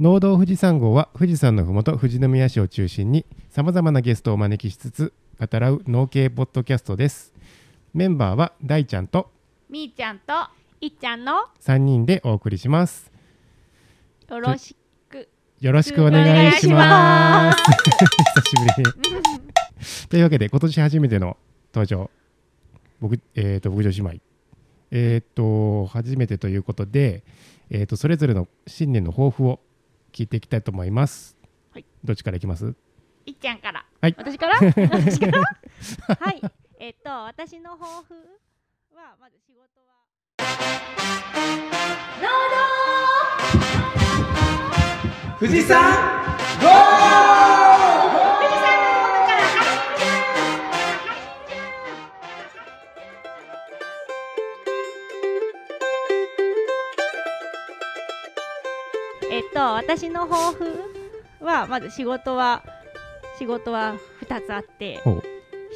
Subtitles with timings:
[0.00, 7.32] 農道富士山号は富士山のふもと富士宮市を中心にさまざまなゲストをお招きしつつ語らう農系ポッドキャストです。
[7.94, 9.28] メンバーは大ちゃんと
[9.68, 10.32] みーちゃんと
[10.80, 13.10] いっちゃんの3人でお送りします。
[14.28, 14.76] よろし
[15.08, 15.28] く。
[15.60, 17.58] よろしくお願いします。
[18.36, 20.08] 久しぶりに。
[20.08, 21.36] というわけで今年初めての
[21.74, 22.08] 登場。
[23.00, 24.22] 僕えっ、と牧場姉妹。
[24.92, 27.24] えっ、と初めてということで
[27.68, 29.58] えっ、とそれぞれの新年の抱負を
[30.12, 31.36] 聞いていきたいと思います、
[31.72, 31.84] はい。
[32.04, 32.74] どっちからいきます？
[33.26, 33.84] いっちゃんから。
[34.00, 34.58] 私から？
[34.60, 35.42] 私から？
[36.18, 36.40] はい。
[36.80, 38.14] えっと私の抱負
[38.94, 39.98] はまず仕事は。
[45.38, 45.78] 富士山
[46.60, 47.77] ゴえ
[59.58, 62.62] と私の抱負はまず仕事は
[63.38, 65.22] 仕事は2つあってほう。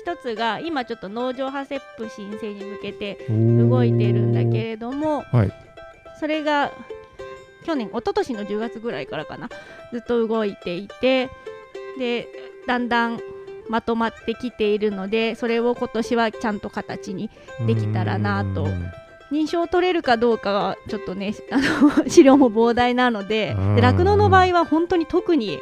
[0.06, 5.52] 1つが今ちょっと農場ハセップ申請に向けて動動いてるんだけれどもはい。
[6.20, 6.70] それが
[7.64, 9.48] 去年一昨年の10月ぐらいからかな。
[9.92, 11.28] ずっと動いていて
[11.98, 12.28] で
[12.68, 13.20] だんだん
[13.68, 17.30] まとまってきているのでそれを今年はちゃんと形に
[17.66, 18.92] できたらなとうん
[19.32, 25.58] 認証を取れるかどうかはちょっとねあの 資料も膨大なので酪農の場合は本当に特に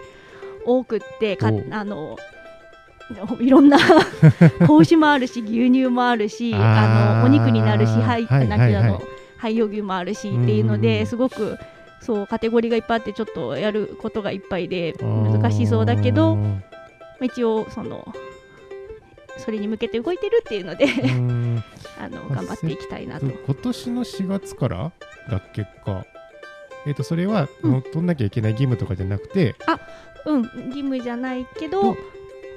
[0.66, 2.18] 多くってかおあの
[3.40, 3.78] いろんな
[4.66, 7.92] 子牛もあるし牛乳もあるしあのお肉になるし
[9.38, 11.58] 廃用牛もあるしっていうのですごく
[12.00, 16.42] そうカテゴリーがいっぱいあってちょっとやることがいっぱいで難しそうだけどま
[17.22, 18.06] あ一応その
[19.38, 20.88] それに向けて動いてるっていうのでう
[21.20, 21.64] ん。
[21.98, 23.26] あの頑張っていきたいなと。
[23.26, 24.92] 今年の4月から
[25.30, 26.06] だっけか。
[26.86, 27.82] えっ、とそれは、うん。
[27.82, 29.54] 取んなきゃいけない義務とかじゃなくて
[30.26, 31.96] うん、義務じゃないけうどん、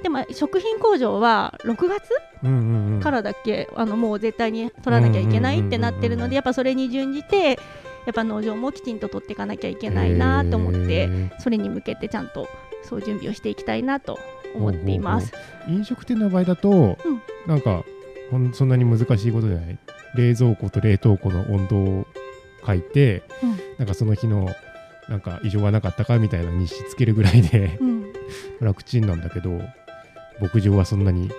[0.02, 2.10] でも食品工場は6月
[2.42, 3.00] うんうんうん。
[3.00, 7.58] からだっけ、あのもう絶対に取らなきゃいけないってなってるので、やっぱそれに準じて、
[8.06, 12.48] やっぱ農場もきちんと取っていかなきゃいけないなと思って、へそれに向けてちゃんと
[12.82, 14.18] そう準備をしていきたいなと
[14.54, 15.32] 思っています。
[15.66, 16.70] ー飲食店の場合だと、
[17.04, 17.22] うん。
[17.46, 17.84] なんか
[18.52, 19.78] そんなに難しいことじゃない。
[20.14, 22.06] 冷蔵庫と冷凍庫の温度を
[22.66, 23.58] 書いて、うん。
[23.78, 24.48] なんかその日の
[25.08, 28.12] なんか異常はなかったかみたいな日誌つけるぐらいでうん。
[28.60, 29.60] 楽ちんなんだけど
[30.40, 31.30] 牧場はそんなに。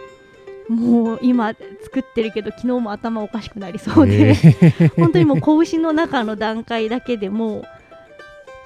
[0.69, 7.65] もう今作ってるけど昨日も頭おかしくなりそうえで、ー 本当にもう子牛の中の段階だけでも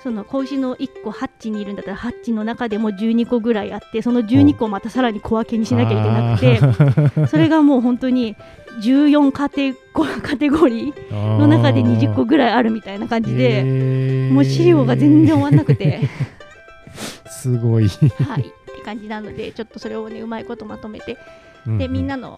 [0.02, 8.36] その子牛の1個ハッチにいるんだったらハッチの中でも12個ぐらいあってその12個をまたさらに小分けにしなきゃいけなくてて それがもう本当に
[8.82, 16.00] 14カテゴカテゴリーの中で20個ぐらいあるみたいな感じで、もう資料が全然終わんなくて。
[17.30, 17.88] すごい。
[17.88, 18.42] はい。
[18.42, 18.46] っ
[18.76, 21.18] て感じなのでちょっとそれをねうまいことまとめて。
[21.78, 22.38] でみんなの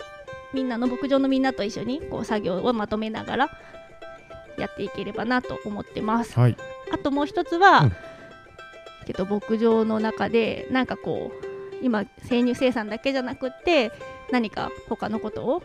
[0.53, 3.49] みんなの牧場のみんなと一緒にこう作業をまとめながら
[4.57, 6.39] やっていければなと思ってます。
[6.39, 6.57] はい
[6.91, 7.91] あともう一つは、うん。
[9.05, 11.45] けど牧場の中でなんかこう
[11.81, 13.91] 今生乳生産だけじゃなくって
[14.31, 15.63] 何か他のことを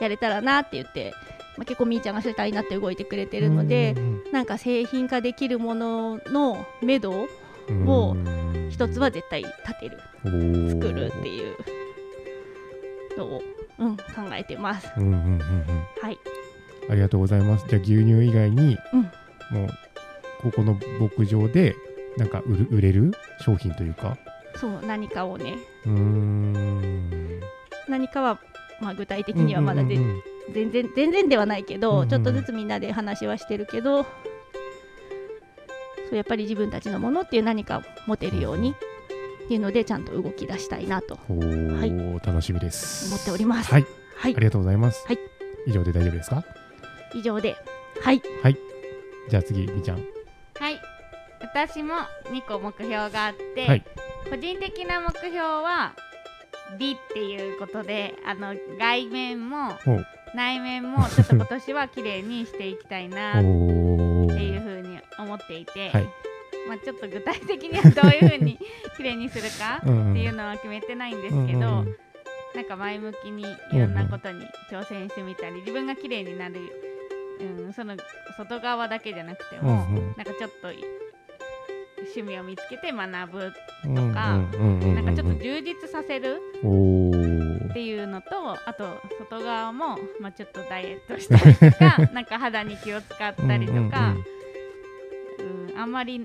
[0.00, 1.12] やれたらなって言って、
[1.58, 4.22] まあ、結構みーちゃんがしたいなって動いてくれてうんるので、うん。
[4.32, 7.28] なんか製品化できるものの目処
[7.68, 8.16] を
[8.70, 11.56] 一つは絶対立てる作るっていう
[13.18, 13.42] のを、
[13.78, 14.02] うん、考
[14.32, 14.90] えてます。
[14.96, 15.40] うんうんうんうん。
[16.00, 16.18] はい、
[16.88, 17.66] ありがとうございます。
[17.68, 19.02] じゃあ牛乳以外に、うん。
[19.50, 19.68] もう
[20.42, 21.74] ここの牧場で
[22.16, 23.12] なんか売る売れる？
[23.40, 24.16] 商品というか、
[24.56, 25.56] そう何かをね。
[25.86, 27.40] うーん。
[27.88, 28.40] 何かは、
[28.80, 32.02] まあ、具体的にはまだで、うんうんうん全然全然ではないけど、うんうん。
[32.02, 34.08] うんちょっとずつみんなで話はしてるけどそ
[36.12, 41.20] うやっぱり自分たちのものっていう何かを持てるようにっていうのでちゃんと動き出したいなと。
[41.28, 43.06] おー楽しみです。
[43.12, 43.70] 思っております。
[43.70, 43.86] はい、
[44.16, 44.34] はい。
[44.34, 45.06] ありがとうございます。
[45.06, 45.18] はい。
[45.68, 46.44] 以上で大丈夫ですか？
[47.14, 47.54] 以上で。
[48.02, 48.20] はい。
[49.28, 50.04] じゃあ次みーちゃん。
[51.54, 51.94] はい私も
[52.26, 53.84] 2個目標があって、はい。
[54.28, 55.94] 個人的な目標は
[56.78, 59.76] 美っていうことであの外面も
[60.34, 66.08] 内面もちょっと今年は綺麗にしていきたいな っておいうーふうに思っていて、はい。
[66.68, 68.58] まあ、ちょっと具体的にはどういうふうに
[68.96, 71.96] 綺麗にするかっていうのは決めてないんですけど、うんうんうん。
[72.54, 76.60] なんか前向きにいろんなことに挑戦してみたり自分が綺麗になる、
[77.40, 77.96] うん、その
[78.36, 80.14] 外側だけじゃなくても、うんうん。
[80.16, 80.68] なんかちょっと
[82.02, 83.52] 趣味を見つけて学ぶ
[83.84, 84.94] うんとかうんうんうんうん。
[84.94, 94.24] なんかちょっと充実させるっていうのとあと外側も、まあ、ちょっとダイエットしたりとか なんか肌に気を使ったりとか、うん
[95.76, 96.22] あんまり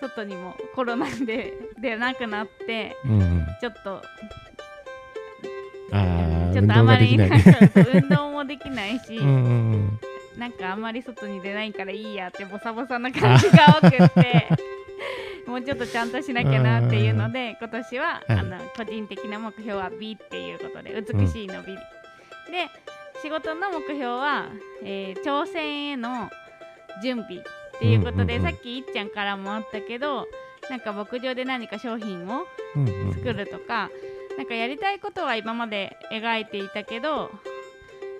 [0.00, 3.46] 外にもコロナで出なくなってうんうん。
[3.60, 4.02] ちょっと
[5.92, 7.60] ああちょ運動っとあまりができない。
[7.60, 9.30] なんかそう運動もできないし、うんう
[9.76, 10.00] ん
[10.38, 14.48] なんかあんまり外に出ないからいいやってボサボサな感じが多くって
[15.46, 18.38] もうちょっとちゃんとしなきゃなっていうので今年は、はい。
[18.38, 21.80] あの個人的な目標は美っていうことで美しいの美、で
[23.22, 24.46] 仕事の目標は、
[24.82, 26.30] えー挑戦への
[27.02, 27.42] 準備っ
[27.78, 28.52] ていうことで、うんうんうん。
[28.52, 30.26] さっきいっちゃんからもあったけど
[30.70, 33.14] なんか牧場で何か商品をうんうんうん。
[33.14, 33.90] 作るとか、
[34.36, 37.30] なんかやりたいことは今まで描いていたけど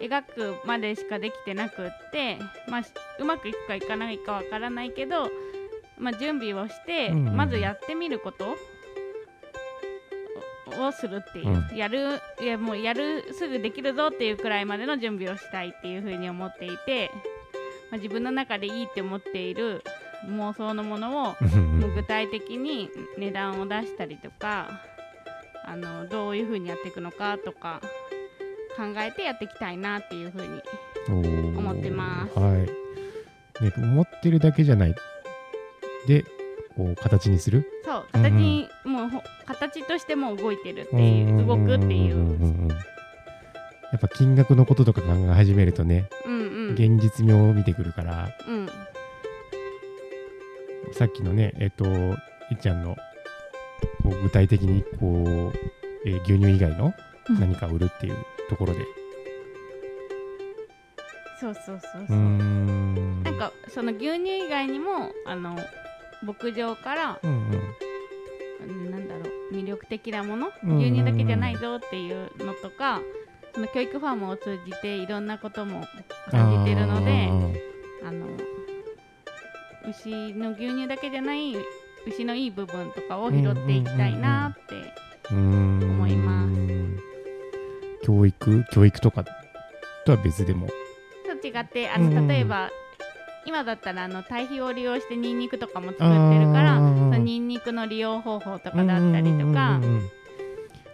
[0.00, 2.38] 描くまでしかできてなくって、
[2.68, 5.30] まあ、しうまくいくかいかないかわからないけど、
[5.98, 8.56] まあ、準備をして、うんうんまずやってみることを
[10.80, 17.10] をするっていう、うやるいやもうやるすぐできるぞっていうくらいまでの準備をしたいっていうふうに思っていて、
[17.90, 19.84] まあ、自分の中でいいって思っている
[20.28, 24.80] 妄想のものをもう具体的に値段を出したりとか
[25.66, 27.80] あのどういうふうにやっていくのかとか
[28.76, 30.62] 考えてやっていきたいなっていうふうに
[31.56, 32.38] 思ってます。
[32.38, 32.58] はい、
[33.64, 34.94] ね、思ってるだけじゃない。
[36.06, 36.24] で
[36.76, 37.66] こう形にする？
[37.84, 38.30] そううんうん。
[38.30, 42.76] 形に、もうほ形としてもう動いてるっていう動くっていんんうんんんや
[43.96, 46.72] っぱ金額のこととか考え始めるとね、うんうん。
[46.72, 48.28] 現実味を見てくるから。
[48.48, 48.68] うん。
[50.92, 52.12] さっきのねえっ、とい
[52.54, 52.96] っちゃんの
[54.02, 55.56] こう具体的にこう、
[56.06, 56.94] えー牛乳以外のうん
[57.28, 58.16] 何かを売るっていう
[58.48, 58.80] ところで。
[61.40, 62.04] そうそうそうう。
[62.04, 63.22] ーそう、ん。
[63.22, 65.56] なんかその牛乳以外にもあの
[66.22, 67.60] 牧場からうんうん。
[68.66, 70.82] うんなんだろう魅力的なものうんうんうん。
[70.82, 73.00] 牛乳だけじゃないぞっていうのとか
[73.54, 75.84] その教育ファームを通じていろんなことも
[76.30, 77.28] 感じてるので
[78.04, 78.26] あの
[79.88, 81.54] 牛の牛乳だけじゃない
[82.06, 84.74] 牛のいい部分とかを拾っていきたいなって
[85.30, 85.73] うーん思います教
[88.50, 89.24] 育教育とか
[90.04, 90.68] とは別でも。
[91.40, 92.70] と違ってあの例えば
[93.46, 99.80] 今だったらあの堆肥を利用してニンニクとかも作ってるからそのニンニクの利用方法とかだったりとか。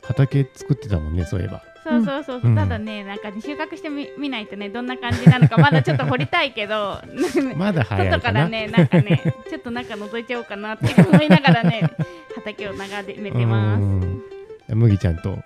[0.02, 1.62] 畑作ってたもんねそういえば。
[1.84, 2.48] そうそうそう、う。
[2.48, 2.56] ん。
[2.56, 7.00] ただねなんかね収穫してみ見ないとねどんな感じなのか まだちょっと掘りたいけど。
[7.56, 11.88] まだ早い外からねなんかね ちょっと中覗いちゃおうかなって思いながらね
[12.34, 13.82] 畑を眺めてます。
[13.82, 14.22] うん
[14.68, 15.38] 麦ちゃんと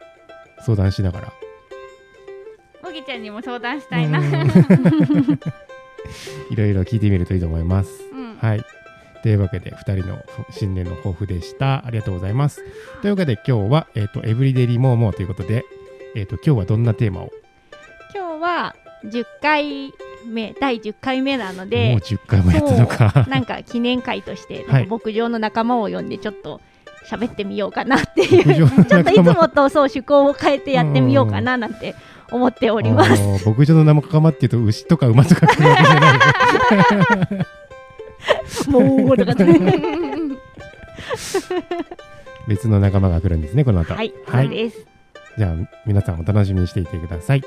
[0.60, 1.32] 相談しながら
[2.94, 4.20] もぎちゃんにも相談したいな。
[6.48, 7.90] いろいろ聞いてみるといいと思います。
[8.14, 8.36] ん。
[8.38, 8.64] はい。
[9.24, 11.84] というわけで2人の新年の抱負でした。
[11.84, 12.62] ありがとうございます。
[13.02, 15.64] というわけで今日は、えー、とエブリデイリモーモーということで、
[16.14, 17.32] えー、と今日はどんなテーマを？
[18.14, 19.92] 今日は10回
[20.24, 23.26] 目第10回目なのもうで10回もやったのか。
[23.28, 26.60] なんか記念会として牧場の仲間を呼んでちょっと
[27.10, 28.84] 喋ってみようかなっていう。
[28.84, 31.96] ちょっといつもとそう趣向を変えてやってみようかななんて
[32.30, 33.48] 思っております。
[33.48, 36.18] 牧場の仲間っていうと牛とか馬とか来るわけじゃない。
[38.68, 40.38] もうとかね
[42.48, 43.94] 別の仲間が来るんですねこの後。
[43.94, 44.46] はい、はい。
[44.46, 44.86] そうです。
[45.36, 45.54] じゃあ
[45.86, 47.42] 皆さんお楽しみにしていてください。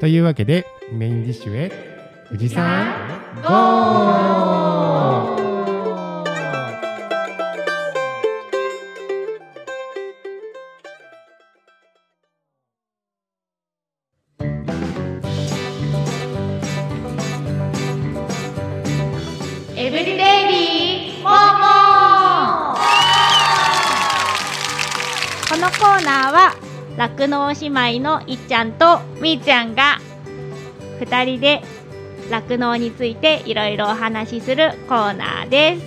[0.00, 1.70] というわけでメインディッシュへ
[2.28, 2.94] 富士山
[3.42, 4.69] ゴー
[27.20, 29.98] 酪農姉妹のいっちゃんとーみーちゃんが
[31.00, 31.60] 2人で
[32.30, 35.82] 酪農についていろいろお話しするコーナーです、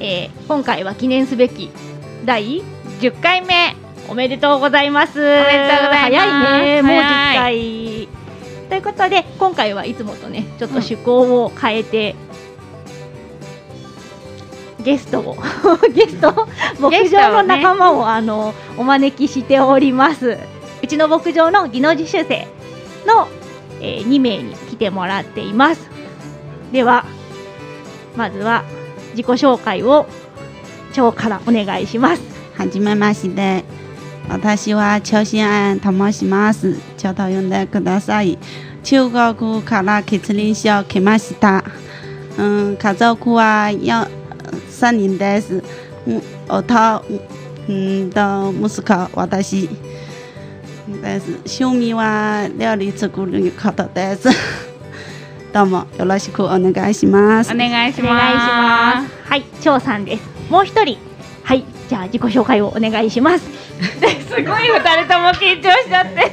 [0.00, 1.70] えー今回は記念すべき
[2.24, 2.60] 第
[3.00, 3.76] 10回目。
[4.08, 5.20] おめでとうございます。
[5.20, 6.26] おめでとうございます。
[6.26, 6.82] 早いね。
[6.82, 8.08] もう10早回。
[8.68, 12.16] ということで今回はいつもとねちょっと趣向を変えて、
[14.82, 15.36] ゲストを
[15.94, 16.48] ゲスト？
[16.80, 20.38] 牧場の仲間を、あのお招きしております
[20.82, 22.48] うちの牧場の技能実習生
[23.06, 23.28] の、
[23.80, 25.90] えー2名に来てもらっています
[26.72, 27.04] では
[28.16, 28.64] まずは
[29.10, 30.06] 自己紹介を
[30.92, 32.22] 長からお願いします
[32.56, 33.64] はじめまして。
[34.28, 36.78] 私は朝鮮安と申します。
[36.96, 38.38] ちょっと呼んでください。
[38.84, 41.64] 中国から血臨書来ました。
[42.38, 44.19] うん、家族は4
[44.80, 45.62] 3人です。
[46.06, 47.04] うん、夫、
[47.68, 49.68] うんと息子、私
[51.02, 51.64] です。
[51.64, 54.28] 趣味は料理作ることです。
[55.52, 57.56] どうもよろしくお願いしますお。
[57.56, 60.96] 願いしお願いしまますすはい張さんですもう一人
[61.42, 63.44] はいじゃあ自己紹介をお願いします
[64.30, 66.30] すごい二人とも緊張しちゃって。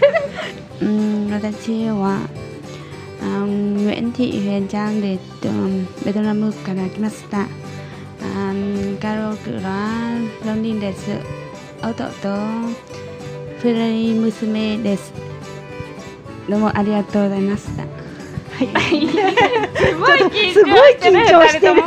[0.82, 2.20] Ừm, Watashi wa
[3.22, 7.38] um, Nguyễn Thị Huyền Trang để um, Betonamu karakimashita.
[7.38, 7.77] Um, Karo
[9.44, 11.18] kura Ronin desu.
[11.82, 12.36] Ototo
[13.62, 15.14] Furari musume desu.
[16.50, 17.84] どうもありがとうございました。
[18.58, 21.84] すごい緊張すごい緊張してる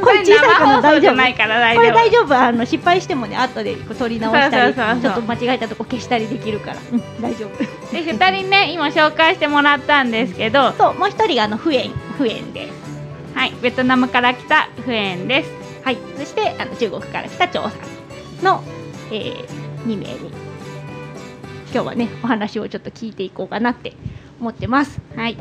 [0.00, 1.96] これ小さいかなこれ生放送大丈夫じゃないから大これ丈夫。
[1.96, 7.66] 大丈夫あの失敗してもね後でこう撮り直したりちょっと間違えたとこ消したりできるから、うん、大丈夫で
[8.02, 12.72] 二人ね今紹介してもらったんですけど、そうもう一人があのフエンフエンです
[13.34, 15.57] はいベトナムから来たフエンです。
[15.82, 17.76] はいそしてあの中国から来た張さ
[18.40, 18.62] んの、
[19.10, 19.46] えー、
[19.84, 20.30] 2名に
[21.72, 23.94] 今日はねお話をちょっと聞いていこうかなって
[24.40, 25.36] 思ってますはい。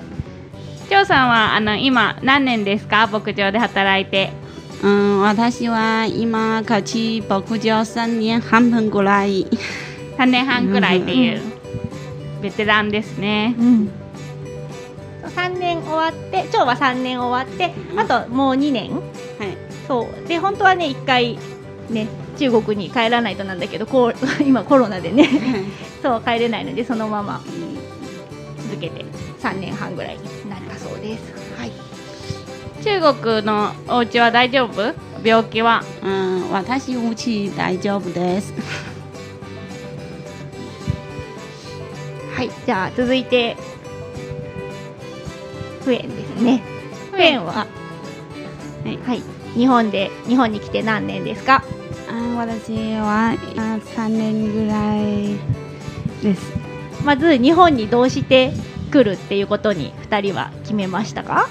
[0.90, 3.08] 張さんはあの今何年ですか？
[3.08, 4.32] 牧場で働いて。
[4.84, 9.48] うん、私は今、勝ち牧場3年半分ぐらい。
[10.18, 11.42] 三年半くらいっていう
[12.44, 13.56] ベテランですね。
[13.58, 13.90] うん
[15.36, 19.02] 3年終わって張は3年終わってあともう2年はい。
[19.88, 20.28] そう。
[20.28, 21.38] で本当はね1回
[21.90, 24.14] ね中国に帰らないとなんだけどこう
[24.44, 25.28] 今コロナでね
[26.02, 27.42] そう帰れないのでそのまま
[28.70, 29.06] 続けて
[29.42, 31.34] 3年半ぐらいになったそうです。
[31.58, 31.72] はい。
[32.84, 34.94] 中国のお家は大丈夫？
[35.24, 35.84] 病気は？
[36.04, 38.54] うん、私、うち大丈夫です。
[42.36, 43.58] はいじゃあ続いて
[45.84, 46.62] フエンですね。
[47.12, 47.52] フエンは？
[47.54, 47.68] は
[48.86, 48.98] い。
[49.06, 49.24] はい
[49.58, 51.64] 日本で日本に来て何年ですか？
[52.10, 53.36] あ私はあ
[53.96, 55.38] 3年ぐらい
[56.22, 56.54] です。
[57.04, 58.54] まず日本にどうして
[58.92, 61.50] 来るっていうことに2人は決めましたか？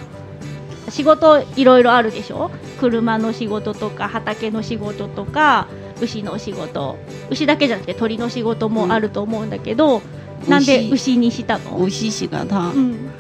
[0.89, 2.51] 仕事いろいろあるでしょ？
[2.79, 5.67] 車の仕事とか畑の仕事とか
[6.01, 6.97] 牛の仕事。
[7.31, 10.03] 牛だけじゃなくて鳥の仕事もあると思うんだけど、
[10.47, 11.17] なんで牛。
[11.17, 12.55] にしたの、牛仕事。
[12.55, 13.11] うん、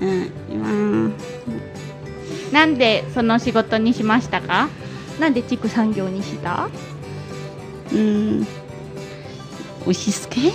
[0.00, 0.68] うん、今、
[2.54, 4.68] なんでその仕事にしましたか？
[5.18, 6.68] なんで畜産業にした、
[7.92, 8.46] うん、
[9.86, 10.52] 牛好き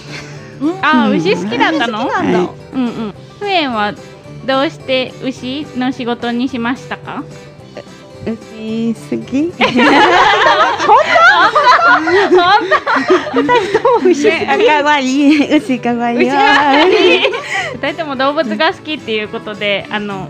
[0.81, 1.17] あー、うん。
[1.17, 2.05] 牛好きだったの？
[2.05, 2.49] 好きなんだ、はい。
[2.73, 3.13] うんうん。
[3.39, 3.93] フエンは
[4.45, 7.25] どうして牛の仕事にしましたか？
[8.25, 9.51] 牛好き？
[14.05, 14.29] 牛
[14.65, 15.57] かわいい。
[15.57, 16.29] 牛かわいい。
[17.81, 20.29] 二人とも動物が好きっていうことで、あの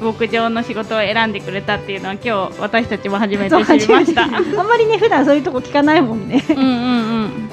[0.00, 4.24] 牧場の仕事を選んでくれたっていうのは今日私たちも初めて知りました。
[4.24, 6.44] あんまりね普段そういうとこ聞かないもんね。
[6.50, 6.66] うんうんう
[7.26, 7.50] ん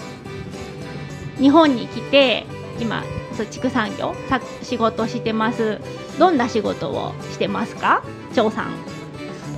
[1.40, 2.46] 日本に来て
[2.80, 3.04] 今
[3.36, 5.80] そう畜産業さ仕事してます。
[6.18, 8.04] どんな仕事をしてますか？
[8.34, 8.74] 張さん。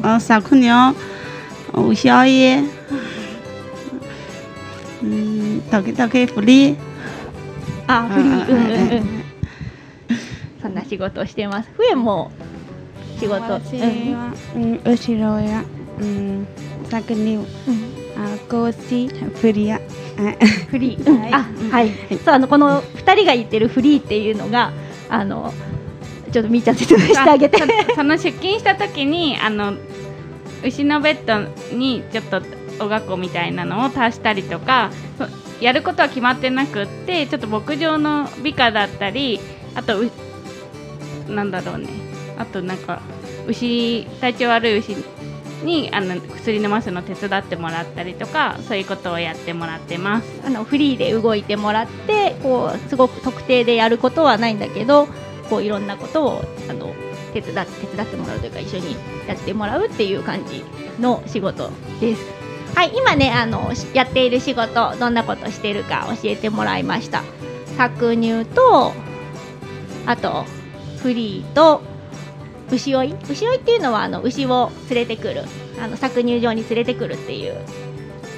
[0.02, 0.96] あ昨年
[1.74, 2.60] おしゃい
[5.04, 6.78] うんだけだけフリー
[7.88, 9.04] あフリー
[10.62, 11.70] そんな仕事をしてます。
[11.78, 12.32] ふも
[13.20, 13.60] 仕事、
[14.56, 14.82] うん。
[14.84, 15.64] 後ろや、
[16.00, 16.48] うん、
[16.90, 17.38] 作乳、
[18.18, 19.80] あ、コーフリア。
[20.70, 21.92] フリー、あはい。
[22.24, 24.72] そうあのこの2人が言ってるフリーっていうのが
[25.10, 25.54] あの
[26.32, 27.58] ちょっとみーちゃん説明してあげて。
[27.60, 27.66] そ
[27.98, 29.74] その出勤した時にあの
[30.64, 32.42] 牛のベッドにちょっと
[32.80, 35.26] おがこみたいなのを足したりとかそ
[35.64, 39.40] やることは決まってなくってちょっと牧場の美化だったり
[39.76, 40.12] あとう
[41.28, 42.07] なんだろうね
[42.38, 43.02] あとなんか
[43.48, 44.96] 牛体調悪い牛
[45.64, 50.42] にあの薬飲ますの手伝ってもらったりとかそういうことをやってもらってます。
[50.46, 55.08] あのフリーで動いてもらってこうすごく特定でやることはないんだけど
[55.50, 56.94] こういろんなことをあの
[57.34, 58.96] 手伝って手伝ってもらうというか一緒に
[59.28, 60.64] やってもらうっていう感じ
[61.00, 62.22] の仕事です。
[62.76, 67.24] はい今ねあのやっている仕事どんなことしてるか教えてもらいました。
[67.78, 68.94] 搾乳と
[70.06, 70.46] あと
[71.02, 71.82] フリーと
[72.72, 73.16] 牛追い？
[73.30, 75.44] 牛追いっていうのはあの牛を連れてくる。
[75.80, 77.56] あの搾乳場に連れてくるっていう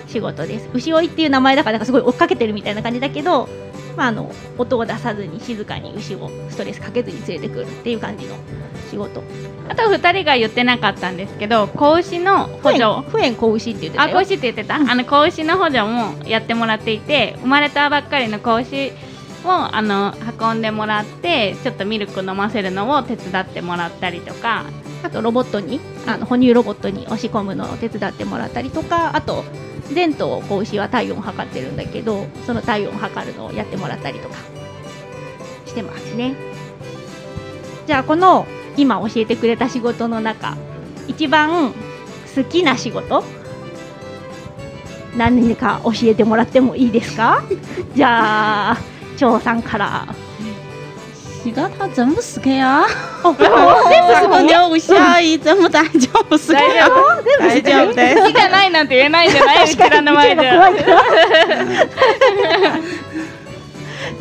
[0.07, 0.69] 仕事です。
[0.73, 3.47] 牛追いっていう名前だからなんかすごい追っかけてるみたいな感じだけど、
[3.95, 8.35] まあ、あの音を出さずに静かに牛をストレスかけずに連れてくるっていう感じの
[8.89, 9.23] 仕事。
[9.69, 12.83] あと2人が言ってなかったんですけど子牛の補助。
[13.09, 14.17] 不縁子牛って言ってたよ。
[14.17, 18.91] あ子牛って言ってた、あの子牛の補助もやってもらっていて生まれたばっかりの子牛
[19.45, 24.65] をあの運んでもらってちょっとミルク飲ませるのを手伝ってもらったりとか
[25.03, 29.43] あとロボットにあの哺乳ロボットに押し込むのを手伝ってもらったりとかあと
[29.93, 34.35] 前頭子牛は体温を測ってるんだけどその体温を測るのをやってもらったりとか
[35.65, 36.33] してますね。
[37.87, 38.45] じゃあこの
[38.77, 40.55] 今教えてくれた仕事の中
[41.07, 41.75] 一番好
[42.35, 43.23] 好きな仕事
[45.17, 47.43] 何か教えてもらってもいいですか？
[47.95, 48.77] じゃあ
[49.19, 50.07] 張さんから。
[51.43, 52.85] 仕事全部好きよ。
[53.23, 54.35] お全部全部
[54.73, 56.85] 有效益，全部大丈夫好き大丈よ。
[57.19, 57.93] 夫大丈夫。
[57.93, 60.51] で好きじゃないなんて言えないんじゃないうちらの前で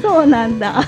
[0.00, 0.84] そうなんだ。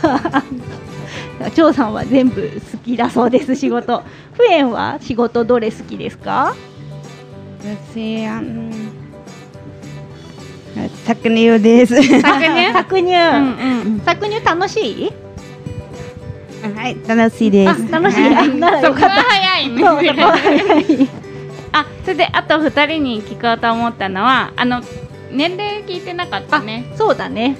[1.56, 4.04] 張さんは全部好きだそうです仕事。
[4.34, 6.54] フエンは仕事どれ好きですか？
[7.94, 8.70] 私あの
[11.06, 11.94] 搾乳です。
[11.94, 12.10] 搾乳
[12.72, 14.02] 搾乳、うんうん。
[14.04, 15.12] 搾乳楽しい？
[16.62, 17.70] はい、楽しいです。
[17.70, 18.18] あ楽しい、
[18.82, 19.82] そこが早いね。
[21.72, 24.82] あそれであと2人に聞こうと思ったのはあの
[25.30, 26.92] 年齢聞いてなかったね。
[26.96, 27.56] そうだね。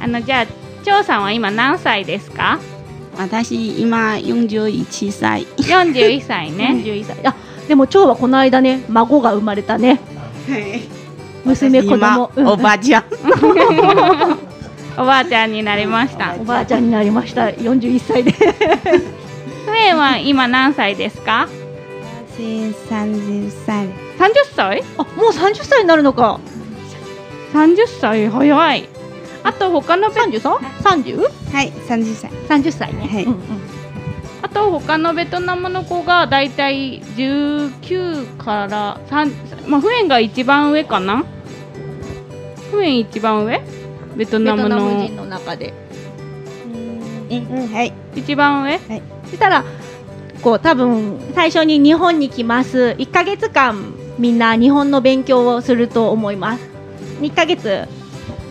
[0.00, 0.46] あのじゃあ
[0.84, 2.58] 張さんは今何歳ですか？
[3.18, 5.46] 私今41歳。
[5.46, 6.82] 41歳ね。
[6.84, 7.26] 41歳。
[7.26, 7.34] あ
[7.68, 10.00] でも長はこの間ね孫が生まれたね。
[10.48, 10.82] はい。
[11.44, 12.30] 娘子供。
[12.36, 13.04] 今おばあちゃん。
[14.96, 16.34] おばあちゃんになりました。
[16.40, 17.46] おばあちゃんになりました。
[17.46, 18.30] 41歳で。
[18.32, 21.48] フエンは今何歳ですか？
[22.36, 22.42] 私
[22.90, 23.86] 30歳。
[23.86, 23.90] 30
[24.54, 24.84] 歳？
[24.98, 26.38] あもう30歳になるのか。
[27.52, 28.28] 30歳？
[28.28, 28.88] 早い。
[29.42, 31.18] あと他のベ 33?30?
[31.52, 32.30] はい、30歳。
[32.48, 33.24] 30歳ね、はい。
[33.24, 33.73] うんうん
[34.44, 41.24] あと他のベトナムの子がだいたい19から3まあフエンが一番上かな？
[42.70, 43.62] フエン一番上？
[44.14, 44.68] ベトベナムの。
[44.68, 45.72] トナム人の中で。
[47.30, 47.94] うん、はい。
[48.14, 48.78] 一番上？
[49.24, 49.64] そしたら
[50.42, 52.96] こう多分最初に日本に来ます。
[52.98, 56.68] 1ヶ月間みんな日本の勉強をすると思います。
[57.22, 57.88] 1ヶ月。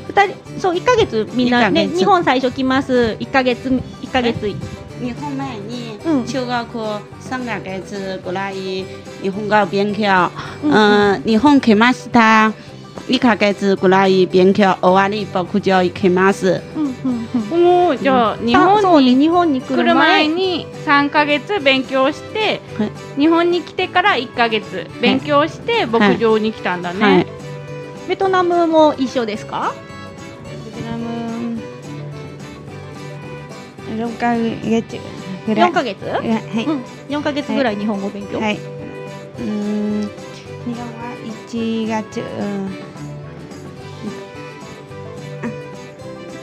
[0.07, 3.15] 二人そう1ヶ月みんなね日本最初来ます。
[3.19, 4.55] 1ヶ月1ヶ月。
[5.01, 5.72] 日本前に
[6.19, 8.85] うん中学校3ヶ月ぐらい
[9.21, 10.29] 日本語勉強。
[10.63, 12.53] うんうん、日本来ました。
[13.07, 16.61] 1ヶ月ぐらい勉強終わり僕就行きます。
[16.75, 17.33] うんうんうん
[17.63, 27.27] もうじゃあ日本にね日本に来来るる前前に3ヶ月勉強して、はい日本に来てから1ヶ月勉強して牧場に来たんだね、はい。
[28.07, 29.73] ベトナムも一緒ですか
[30.75, 31.61] ベトナム
[33.95, 35.22] 6ヶ月。
[35.45, 36.65] 4ヶ月、はい。
[36.65, 38.59] うん、4ヶ月ぐらい日本語勉強、はい。
[39.39, 41.15] うん、日本は
[41.49, 42.69] 1月、うん、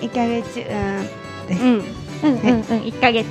[0.00, 1.84] 1ヶ月、うん、うん。
[2.22, 3.26] うんうんうん、1ヶ月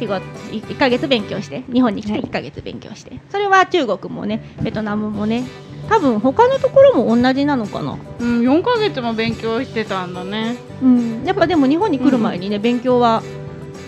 [0.00, 2.22] 仕事1ヶ月勉強して日本に来てはい。
[2.22, 5.44] 1ヶ月勉強して、それは中国もねベトナムもね
[5.88, 10.56] 多分他のところも同じなのかな、うん、4ヶ月も勉強してたんだね。
[10.82, 13.22] うん、やっぱでも日本に来る前にね、勉強は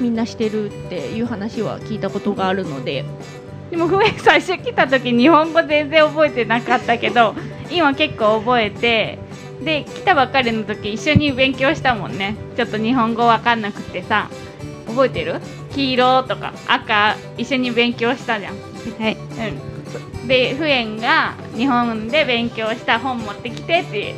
[0.00, 3.04] みんなしてるっていう話は聞いたことがあるので、
[3.70, 7.34] でもふえ最初来た時日本語全然覚えてなかったけど
[7.70, 9.18] 今結構覚えて
[9.64, 12.36] で来たばっかりの時一緒に勉強したもんね。
[12.56, 14.28] ちょっと日本語わかんなくてさ。
[14.84, 15.40] 覚えてる？
[15.74, 18.56] 黄色とか赤一緒に勉強したじゃん。
[18.98, 19.16] はい。
[19.16, 24.14] うん、でフエンが日本で勉強した本持ってきてって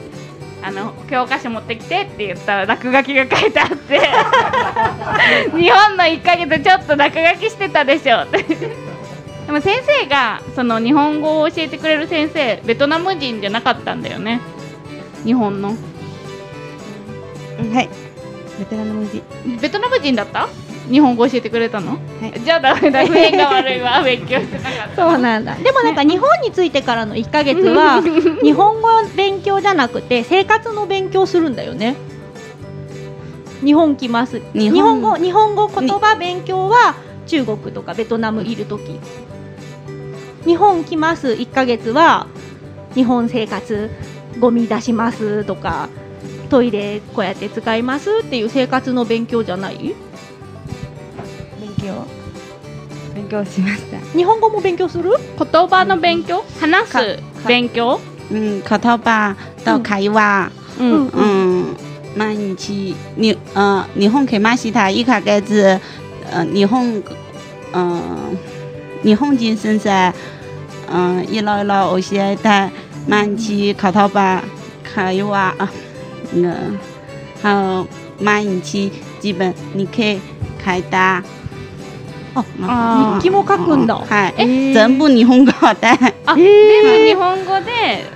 [0.66, 4.00] あの教科書持ってきてって言ったら落書きが書いてあって
[5.58, 8.38] 日本の1ヶ月ちょっと落書きしてたでしょって
[9.46, 14.40] でも先生がその日本語を教えてくれる先生ベトナム人じゃなかったんだよね
[15.24, 15.68] 日本の
[17.72, 17.88] はい。
[18.58, 19.22] ベトナム人。
[19.60, 20.48] ベトナム人だった？
[20.90, 21.96] 日本語教えてくれたの、は
[22.34, 22.40] い。
[22.40, 24.02] じゃあダメだフエンが悪いわ。
[24.04, 24.96] 勉強してなかった。
[25.10, 25.54] そうなんだ。
[25.54, 28.02] でもなんか日本に着いてからの1ヶ月は
[28.42, 31.96] 日本語勉強じゃなくて生活の勉強するんだよね。
[33.64, 34.40] 日本来ます。
[34.52, 36.94] 日日本本語日本語言葉勉強は
[37.26, 39.00] 中国とかベトナムいる時。
[40.44, 41.28] 日本来ます。
[41.28, 42.26] 1ヶ月は
[42.94, 43.90] 日本生活
[44.38, 45.88] ゴミ出しますとか
[46.50, 49.94] トイレこうやって使いますっていう生活の勉強じゃない？
[51.84, 52.06] 勉強。
[53.14, 53.98] 勉強しました。
[54.16, 55.10] 日本語も勉強する？
[55.38, 56.42] 言葉の勉強？
[56.60, 56.92] 話す？
[56.92, 57.00] か
[57.46, 58.00] 勉強？
[58.30, 60.50] うん、言葉と会話。
[60.80, 61.06] うん。
[61.08, 61.24] う
[61.72, 61.76] ん、
[62.16, 65.80] 毎日に、呃、日本来ました1ヶ月、
[66.32, 67.04] 呃、日本、
[67.72, 68.30] 呃、
[69.04, 70.12] 日本人先生、
[70.90, 72.48] 嗯、いろいろ教えて
[73.06, 74.42] 毎日言葉
[74.94, 75.54] 会話、
[76.34, 76.78] うん、
[77.42, 77.86] 还有
[78.20, 78.90] 毎日
[79.22, 81.22] 自分に書いた
[82.42, 83.94] 日記も書くんだ。
[83.96, 84.34] はい。
[84.38, 85.88] え、全部日本語で。
[86.26, 88.06] あ、全部日本語で、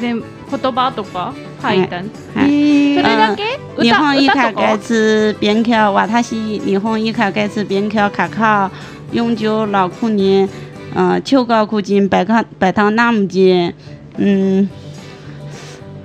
[0.00, 1.32] 全言葉とか
[1.62, 2.10] 書いたん。
[2.34, 3.58] それだけ？
[3.82, 8.70] 日本一ヶ月勉強、私日本一ヶ月勉強考考
[9.12, 10.48] 永久老苦年，
[10.94, 13.72] 嗯，秋高苦金白考白糖那么金，
[14.18, 14.68] 嗯，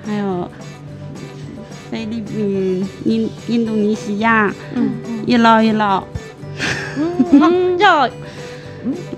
[0.05, 0.49] 还有
[1.91, 4.89] 菲律宾、印印度尼西亚，嗯，
[5.27, 6.03] 一老一老。
[6.99, 8.09] うんあじゃあ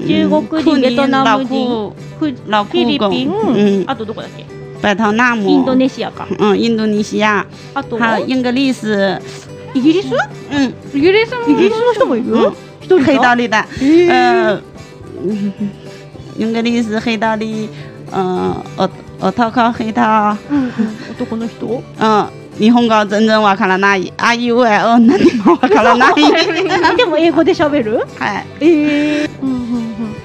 [0.07, 4.45] 中国人、ベトナム人、フ老フィリピン、嗯，あとどこだっけ
[4.81, 6.27] 百汤纳姆，インドネシアか。
[6.39, 9.21] 嗯，印度尼西亚，あと还有英格利斯，
[9.75, 10.15] イギリス
[10.49, 10.73] 嗯。
[10.93, 14.61] イギリスもイギリスの人もいる嗯，一人黑道だ里的，え呃，
[15.23, 15.53] 嗯
[16.39, 17.69] 英格利斯黑道里，
[18.11, 18.89] 嗯，お
[19.27, 20.71] おたか黑道，うんうん
[21.11, 22.40] 男の人嗯。
[22.61, 24.13] 日本語全然わからない。
[24.17, 26.15] あいうえお何もわからない。
[26.95, 28.05] でも英語で喋る？
[28.19, 28.47] はい。
[28.61, 30.15] ええうんうんうん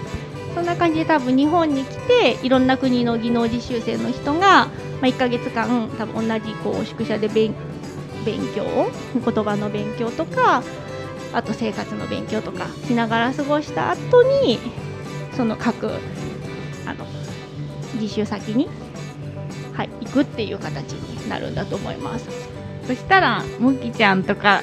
[0.54, 4.68] そんな感じで多分日本に来ていろんな国の技能実習生の人が、ま
[5.02, 7.54] あ、1ヶ月間多分同じこう宿舎で勉
[8.24, 8.64] 勉強
[9.14, 10.62] 言葉の勉強とか
[11.32, 14.58] あと生活の勉強とかしながら過ごした後に
[15.36, 15.90] その各
[16.86, 17.06] あの
[18.00, 18.68] 実習先に、
[19.76, 22.26] はい、行くっていう形になるんだと思います。
[22.86, 24.62] そしたらむきちゃんとか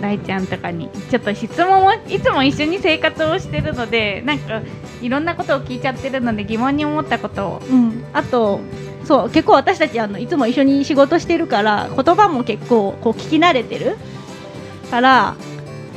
[0.00, 4.60] 大ちゃんとかにちょっと質問をいつも一緒に生活をしてるのでなんか
[5.00, 7.62] いろんなことを聞いちゃってるので疑問に思ったことを。
[7.68, 8.60] うん、あと
[9.04, 13.96] そう結構私たちあのいつも一緒に仕事してるから言葉も結構こう聞き慣れてる。
[14.94, 15.34] から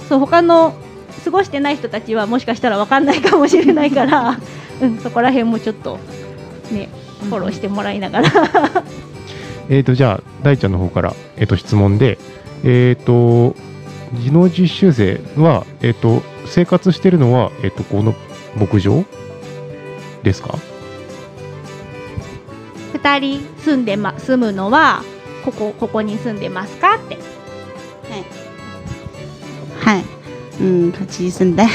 [0.10, 0.74] そう他の
[1.24, 4.40] 過ごしてない人たちはもしかしたら分かんないかもしれないから、
[4.82, 6.00] うん、そこら辺もちょっと
[6.72, 6.90] ね
[7.24, 8.32] フォローしてもらいながら、
[9.70, 12.18] えー、とじゃあ大ちゃんの方から、えー、と質問で、
[12.64, 13.56] えー、と
[14.14, 18.16] 技能実習生は、えー、と生活してるのは、えー、とこの
[18.58, 19.04] 牧場
[20.24, 20.58] ですか
[22.94, 25.04] ？2人住んで、ま、住むのは
[25.44, 26.96] ここここに住んでますか？
[26.96, 27.18] って。
[29.82, 30.04] はい。
[30.60, 31.66] うん、勝ち住んで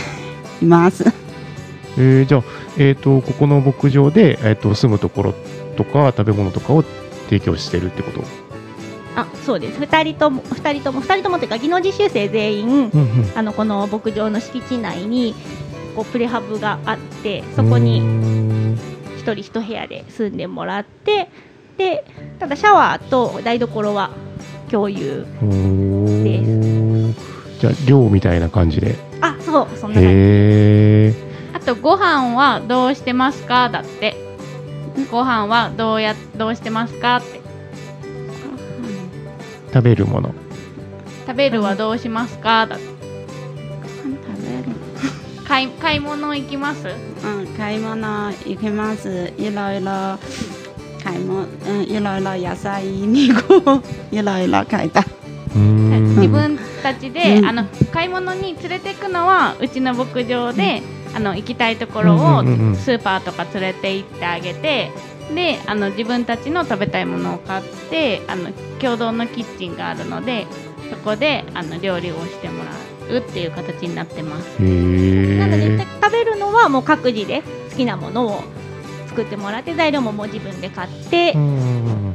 [0.61, 1.05] います。
[1.97, 2.43] えーじゃあ、
[2.79, 5.35] えー、とここの牧場で、えー、と住むところ
[5.77, 6.83] とか食べ物とかを
[7.27, 8.23] 提供してるってこと、
[9.17, 9.81] あそうです。
[9.81, 13.33] 2人とも2人とも2人ともというか技能実習生全員うんうん。
[13.35, 15.35] あのこの牧場の敷地内に
[15.95, 18.79] こうプレハブがあってそこにうーん
[19.17, 21.29] 一人一部屋で住んでもらって
[21.77, 22.05] で
[22.39, 24.11] ただシャワーと台所は
[24.71, 27.15] 共有おー。
[27.61, 28.97] じゃあ寮みたいな感じで。
[29.21, 31.32] あそうそんな感じ
[31.62, 33.68] とご飯はどうしてますか？
[33.68, 34.16] だって。
[35.11, 37.16] ご飯はどうやどうしてますか？
[37.16, 37.40] って。
[39.72, 40.35] 食べるもの。
[41.27, 42.66] 食べるはどうしますか？
[42.66, 42.85] だって。
[42.85, 44.77] 食べる。
[45.46, 46.88] 買い買い物行きます？
[46.88, 49.33] うん、買い物行きます。
[49.38, 50.18] いろいろ
[51.03, 53.40] 買い物、うん、いろいろ野菜、肉、
[54.12, 55.05] いろいろ買いた。
[55.55, 57.46] 自分たちで、うん。
[57.46, 60.83] あの買い物に連れてくのはうちの牧場で、
[61.14, 62.77] あの行きたいところをうんうんうんうん。
[62.77, 64.90] スーパーとか連れて行ってあげて
[65.35, 70.46] であの自分たちの食べたいものを買ってあの共同のキッチンがあるので
[70.90, 72.70] そこであの料理をしてもら
[73.14, 74.62] うっていう形になってます。
[74.62, 78.42] へなのでえ食べるのはもう各自で好きなものを
[79.09, 82.14] 作ってもらって材料ももう自分で買ってうん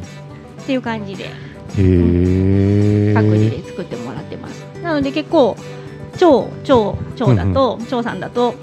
[0.61, 1.29] っていう感じで
[1.75, 4.63] 各自で作ってもらってます。
[4.81, 5.55] なので結構
[6.17, 8.55] 超超超だと超さんだと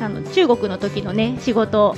[0.00, 1.94] あの中国の時のね仕事。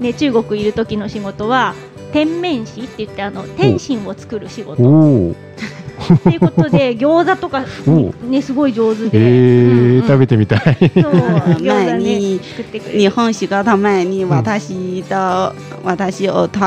[0.00, 1.74] ね中国いる時の仕事は
[2.12, 4.82] 天面師って言ってあの天津を作る仕事。
[4.82, 5.34] おお。
[6.12, 10.02] っていうことで餃子とかおねすごい上手へで、えうんうん。
[10.02, 10.60] 食べてみたい。
[10.60, 11.12] そう
[11.54, 12.20] 餃子前ね
[12.92, 16.60] 日る本仕事前に私と、私をと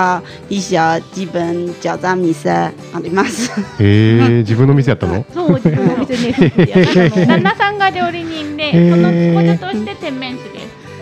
[0.49, 3.51] 一緒自分餃子店あります。
[3.81, 10.59] へえ自分の店やったのそう自分のお店ね作ってやったの旦那さんが料理人で、へーその補助として天然酒で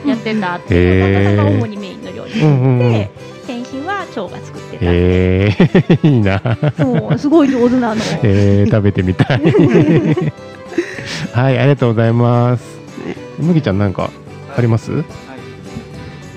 [0.09, 1.35] やってたっていう。
[1.35, 3.09] 旦那さんが主にメインの料理うんうんうんで
[3.45, 5.55] 天津は蝶が作ってたへ
[6.03, 6.41] えいいな
[6.77, 9.41] そうすごい上手なのへえ食べてみたい
[11.33, 12.63] はいありがとうございます
[13.37, 14.09] 麦ちゃんなんか
[14.55, 15.03] あります？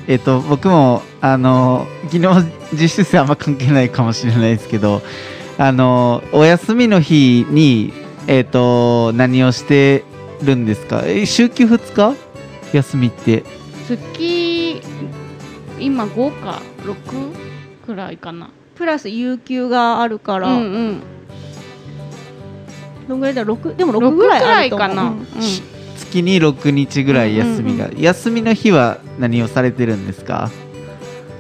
[0.07, 5.02] えっ、と僕もあの技能実習生あんま関係ないかもしれないですけど
[5.59, 7.92] あのお休みの日に
[8.26, 10.04] えっ、と何をして
[10.42, 11.02] るんですか？
[11.07, 12.16] え週休2日？
[12.72, 13.44] 休みって。
[13.87, 14.83] 月
[15.78, 18.50] 今5か6くらいかな。
[18.74, 21.00] プラス有給があるから、うんうん。
[23.09, 24.88] どんぐらいだろう？6でも6 6ぐらいあると思う。
[24.88, 25.02] かな。
[25.02, 25.09] うん。
[25.11, 25.24] うん
[26.11, 30.51] 月に6日ぐらい休みが、休みの日は何をされてるんですか？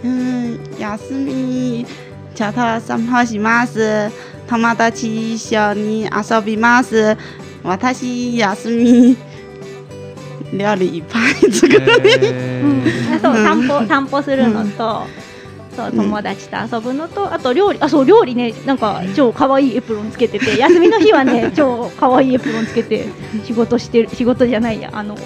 [0.04, 1.86] うん、休み
[2.34, 4.10] ちょっと散歩します。
[4.46, 7.16] 友達一緒に遊びます。
[7.64, 9.16] 私休み
[10.58, 11.82] 料理いっぱい作る。
[12.22, 12.62] え
[13.16, 15.02] あそう散歩散歩するのと、
[15.78, 23.06] そう友達と遊ぶのとあと料理あそう料理ねなんか超可愛いエプロンつけてて休みの日はね 超可愛いエプロンつけて
[23.44, 25.16] 仕事してる仕事じゃないやあの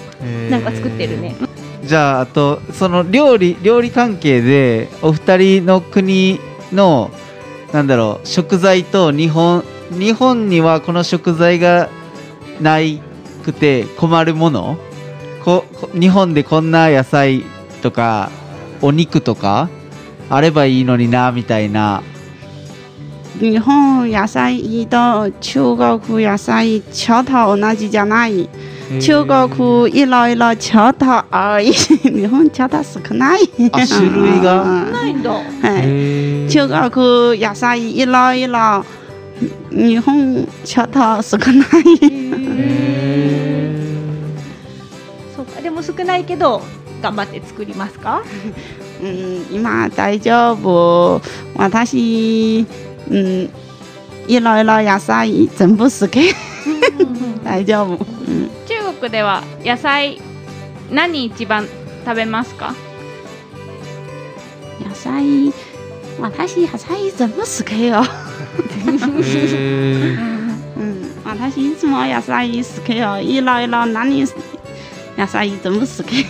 [0.51, 1.35] なんか作ってるね。
[1.83, 6.39] じゃああとその料理料理関係でお二人の国
[6.71, 7.09] の
[7.73, 11.89] なんだろう食材と日本日本にはこの食材が
[12.61, 13.01] ない
[13.43, 14.77] くて困るもの？
[15.43, 17.43] ここ日本でこんな野菜
[17.81, 18.29] とか
[18.81, 19.67] お肉とか？
[20.35, 22.01] あればいいのになみたいな
[23.39, 28.47] 日本野菜と中国野菜ちょっと同じじゃない。
[29.01, 31.71] 中国いろいろちょっと多い。
[31.73, 33.41] 日本ちょっと少ない。
[33.71, 34.85] あ種類が？
[34.91, 35.31] ないんだ。
[35.31, 38.85] はい中国野菜いろいろ
[39.71, 41.83] 日本ちょっと少ない。
[45.35, 46.61] そうかでも少ないけど
[47.01, 48.21] 頑張って作りますか？
[49.02, 51.20] うん、今大丈夫。
[51.56, 52.66] 私、
[53.10, 53.50] うん、
[54.26, 56.34] いろいろ野菜全部好き。
[57.44, 57.92] 大丈夫。
[57.92, 60.20] うん、中国では野菜
[60.90, 61.66] 何一番
[62.04, 62.74] 食べますか
[64.80, 65.52] 野菜、
[66.20, 68.02] 私野菜全部好きよ。
[70.76, 73.20] うん、私いつも野菜好きよ。
[73.20, 74.24] いろいろ何
[75.16, 76.24] 野菜全部好き。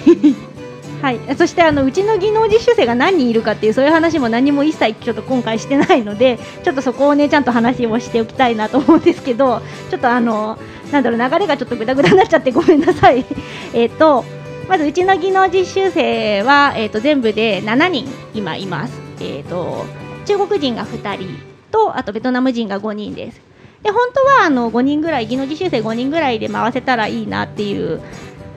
[1.03, 9.61] はい、そしてあのうちの技能実習生が何人いるかっていうそういう話も何も一切ちょっと今回してないのでちょっとそこをねちゃんと話をしておきたいなと思うんですけど
[9.91, 10.57] ちょっとあの
[10.93, 13.25] なんだろう流れがちょっとぐだぐだになっちゃってごめんなさい。
[13.75, 14.23] えっと
[14.69, 19.85] まずうちの技能実習生は、えっと全部で7人今います、えっと
[20.25, 21.37] 中国人が2人
[21.69, 23.41] とあとベトナム人が5人です。
[23.81, 27.99] で本当はあの5人ぐらい技能実習生5人ぐらいで回せたらいいなっていう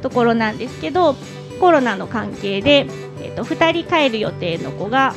[0.00, 1.16] ところなんですけど
[1.60, 2.86] コロナの関係で、
[3.20, 5.14] えー、と2人帰る予定の子が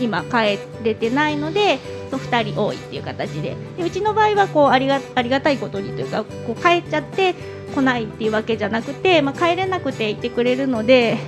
[0.00, 1.78] 今帰れてないので
[2.10, 3.56] 2人多いっていう形で。
[3.76, 7.34] でうちの場合はこうありがありがたいことにというかこう帰っちゃって
[7.74, 11.18] 来ないっていうわけじゃなくて、まあ、帰れなくていてくれるので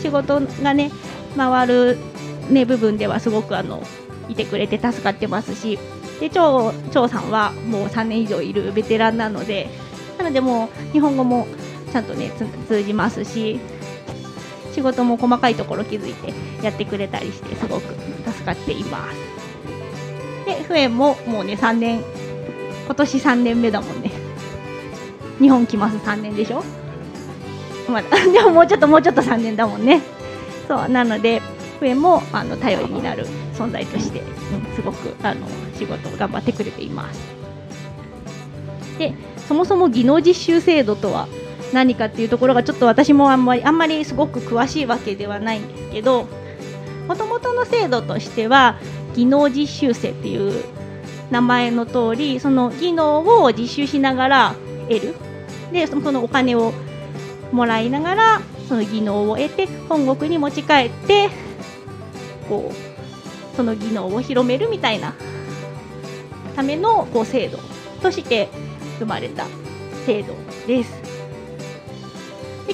[0.00, 0.90] 仕事がね
[1.36, 1.98] 回る、
[2.50, 3.82] ね、部分ではすごくあの
[4.28, 5.78] いてくれて助かってますし。
[6.20, 9.70] で張張さんはもう3年以上いるベテランなので
[10.18, 11.46] なのでもう日本語も
[11.90, 13.60] ちゃんとねつ通じますし
[14.72, 16.32] 仕事も細かいところ気づいて
[16.64, 17.94] やってくれたりしてすごく
[18.30, 19.16] 助かっています。
[20.46, 22.02] でフエももうね3年
[22.86, 24.10] 今年3年目だもんね。
[25.40, 26.62] 日本来ます3年でしょ？
[27.88, 30.00] まだ でももうちょっともうちょっと3年だもんね。
[30.68, 31.42] そうなので
[31.80, 34.22] フエもあの頼りになる存在として、う
[34.72, 37.20] ん、すごくあの仕事を頑張ってくれています。
[38.98, 39.14] で
[39.48, 41.26] そもそも技能実習制度とは
[41.72, 46.26] 何かっていうところがちょっと私もあんまりあんまりすごく詳しいわけではないんですけど
[47.06, 48.78] もともとの制度としては
[49.14, 50.64] 技能実習生っていう
[51.30, 54.54] 名前の通りその技能を実習しながら
[54.88, 55.14] 得る
[55.72, 56.72] でそのお金を
[57.52, 61.30] もらいながらその技能を得て本国に持ち帰って
[62.48, 65.14] こうその技能を広めるみたいな
[66.56, 67.58] ためのこう制度
[68.02, 68.48] として
[68.98, 69.46] 生まれた
[70.06, 70.34] 制度
[70.66, 70.99] です。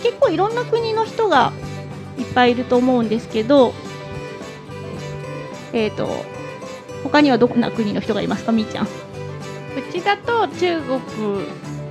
[0.06, 1.52] で結構いろんな国の人が
[2.16, 3.72] いっぱいいると思うんですけど、
[5.72, 6.08] えー、と
[7.02, 8.86] 他にはどんな国の人がいますかみーちゃん。
[8.86, 8.88] う
[9.92, 11.00] ちだと中国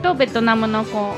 [0.01, 1.13] とベトナムの子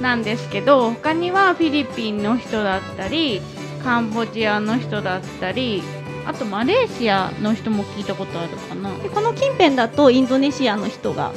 [0.00, 3.40] なんですけど他にはフィリピンの人だったり
[3.82, 5.82] カンボジアの人だったり
[6.26, 11.32] あとマレーシアの人も聞いたことあるかなでこの近辺だとインドネシアの人が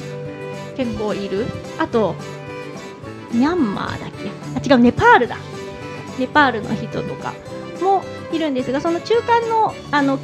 [0.76, 1.46] 結構いる
[1.80, 2.16] あと
[3.32, 4.12] ミャンマーだっ
[4.64, 4.72] け？
[4.72, 5.38] あ違うネパールだ。
[6.20, 7.34] ネパールの人とか
[7.82, 10.18] もいるんですがその中間のあの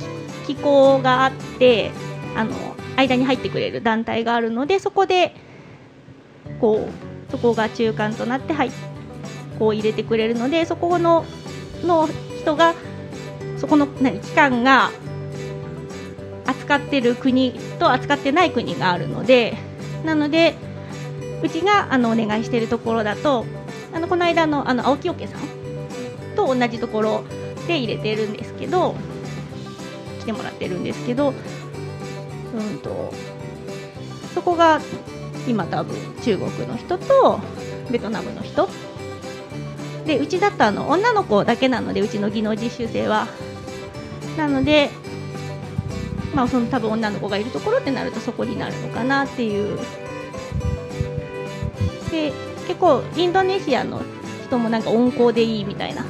[0.47, 1.91] 機構があって
[2.35, 2.51] あの
[2.95, 5.35] 間に入ってくれる団体があるのでそこで
[6.59, 8.71] こうそこが中間となって入っ
[9.59, 11.25] こう入れてくれるのでそこの
[11.83, 12.07] の
[12.39, 12.73] 人が
[13.57, 14.89] そこの何機関が
[16.45, 19.55] 扱ってる国と扱ってない国があるので
[20.03, 20.55] なので
[21.43, 23.45] うちがあのお願いしているところだと
[23.93, 25.41] あのこの間のあの青木桶さん
[26.35, 27.23] と同じところ
[27.67, 28.95] で入れてるんですけど
[30.21, 31.33] 来てもらってるんですけど
[32.55, 33.13] うんと
[34.33, 34.79] そこが
[35.47, 37.39] 今多分中国の人と
[37.91, 38.69] ベトナムの人。
[40.05, 43.27] でうちだとあの女の子だけなのでうちの技能実習生は。
[44.37, 44.89] なので
[46.33, 49.79] まあその多分女の子がいるところってなるとそこになるのかなっていう
[52.13, 52.31] で
[52.67, 54.01] 結構インドネシアの
[54.45, 56.05] 人もなんか温厚でいいみたいな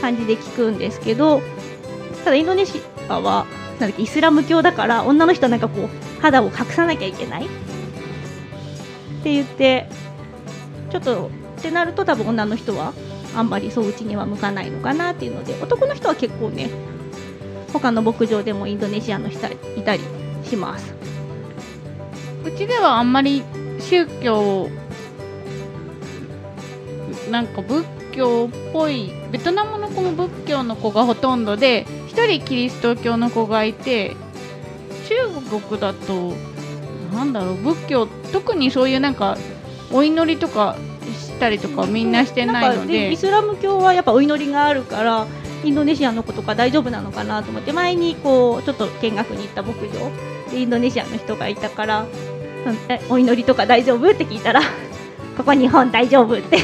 [0.00, 1.42] 感じで聞くんですけど
[2.24, 3.46] ただインドネシアは
[3.80, 7.46] なんだっけイスラム教だから女の人はなんかこう肌を隠さなきゃいけない。
[7.46, 7.48] っ
[9.20, 9.88] て言って
[10.90, 12.92] ちょっとってなると多分女の人は
[13.36, 16.70] あんまりそううちには向かないのかなっていうので男の人は結構ね
[17.72, 20.02] 他の牧場でもインドネシアの人いたり
[20.44, 20.94] します。
[22.44, 23.42] うちではあんまり
[23.80, 24.68] 宗教
[27.30, 34.16] なんか仏教っぽいベトナムの子も仏教の子がほとんどで1人キリスト教の子がいて
[35.08, 36.32] 中国だと
[37.12, 39.36] なんだろう仏教特にそういうなんか
[39.92, 40.76] お祈りとか
[41.18, 43.12] したりとかみんなしてないので。
[43.12, 45.26] イスラム教はやっぱお祈りがあるから
[45.64, 50.10] インドネシアの子とか大丈夫なのかなと思って前にこうちょっと見学に行った牧場
[50.50, 52.06] でインドネシアの人がいたから
[52.88, 54.10] えお祈りとか大丈夫？
[54.10, 54.60] って聞いたら
[55.38, 56.60] ここ日本大丈夫って っ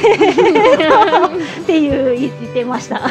[1.65, 2.99] ていう言ってました。
[2.99, 3.09] は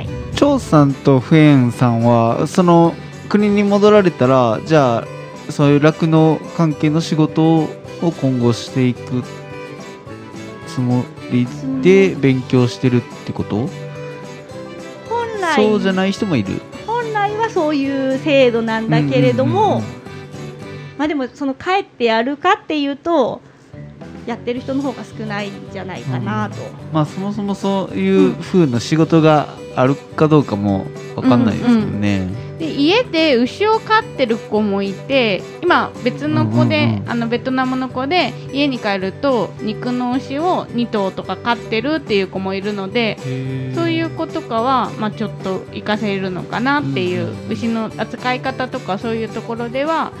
[0.00, 0.08] い。
[0.34, 2.94] 張さんとフエンさんはその
[3.28, 5.04] 国に戻られたらじゃ
[5.46, 7.68] あそういう酪農関係の仕事を
[8.00, 9.22] 今後していく
[10.66, 11.46] つもり
[11.82, 13.68] で勉強してるってこと？
[15.10, 19.97] 本来そうじゃない人もいる本来はそういう制度なんだけれども、うんうんうんうん
[20.98, 23.40] まあでもその帰ってやるかっていうと
[24.26, 26.56] やってる人の方が少ないんじゃないかなと、
[26.92, 37.10] まあそもそもそういう風な仕事があるかどうかもわかんないですけどね、で家で牛を飼ってる子もいて今別の子で、うんうんうん。
[37.10, 43.16] あのベトナムの子で家に帰ると肉の牛を2頭とか飼ってるっていう子もいるので
[43.74, 47.48] そういう子とかは、まあ、ちょっと活かせるのかなっていう、うん。
[47.48, 50.12] 牛の扱い方とかそういうところでは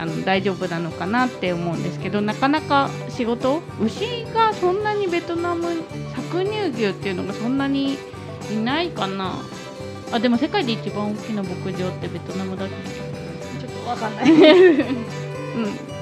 [0.00, 5.66] あの大丈夫なのかなって思うんですけどなかなか仕事牛がそんなにベトナム
[6.16, 7.98] 搾乳牛っていうのがそんなに
[8.50, 9.34] いないかな。
[10.10, 12.74] あでも世界で一番大きな牧場ってベトナムだけ
[13.60, 14.32] ちょっとわかんない。
[14.32, 14.86] うん。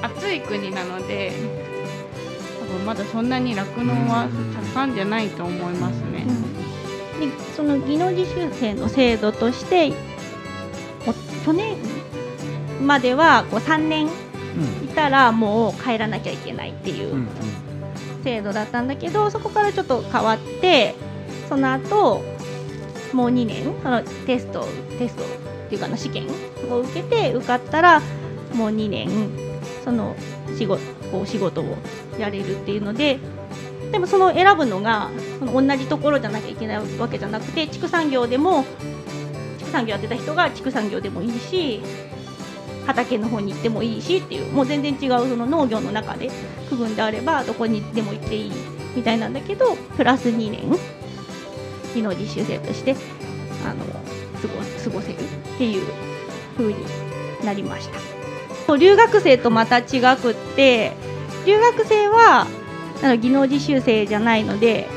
[0.01, 1.33] 暑い国なので
[2.61, 4.29] 多分まだそんなに酪農は
[4.73, 6.25] 盛んじゃないと思いますね。
[7.19, 9.91] でその技能実習生の制度として
[11.45, 11.75] 去年
[12.81, 17.13] まではこう3年いたらもう帰らなきゃいけないっていう
[18.23, 20.95] 制度だったんだけどそこからちょっと変わって
[21.47, 22.21] その後
[23.13, 24.65] もう2年そのテスト
[24.97, 25.27] テストっ
[25.69, 26.27] ていうかな試験
[26.69, 28.01] を受けて受かったら
[28.53, 29.09] もう2年
[29.83, 30.15] その
[30.57, 31.77] 仕事こう仕事を
[32.19, 33.19] やれるっていうので
[33.91, 38.65] でもその選ぶのがその同じところじゃなきゃいけないわけじゃなくて畜産業でも
[39.57, 41.81] 畜産業やってた人が畜産業でもいいし
[42.89, 46.31] 畑の方に行ってもいいしっていうもう全然違うその農業の中で
[46.69, 48.51] 区分であればどこにでも行っていい
[48.95, 50.77] みたいなんだけどプラス2年
[51.93, 52.95] 技能実習生として
[53.65, 53.85] あの
[54.83, 55.85] 過ごせるっていう
[56.57, 56.79] 風に
[57.45, 57.99] なりました。
[58.65, 60.93] そう留学生とまた違くって
[61.45, 62.47] 留学生は
[63.03, 64.87] あの技能実習生じゃないので、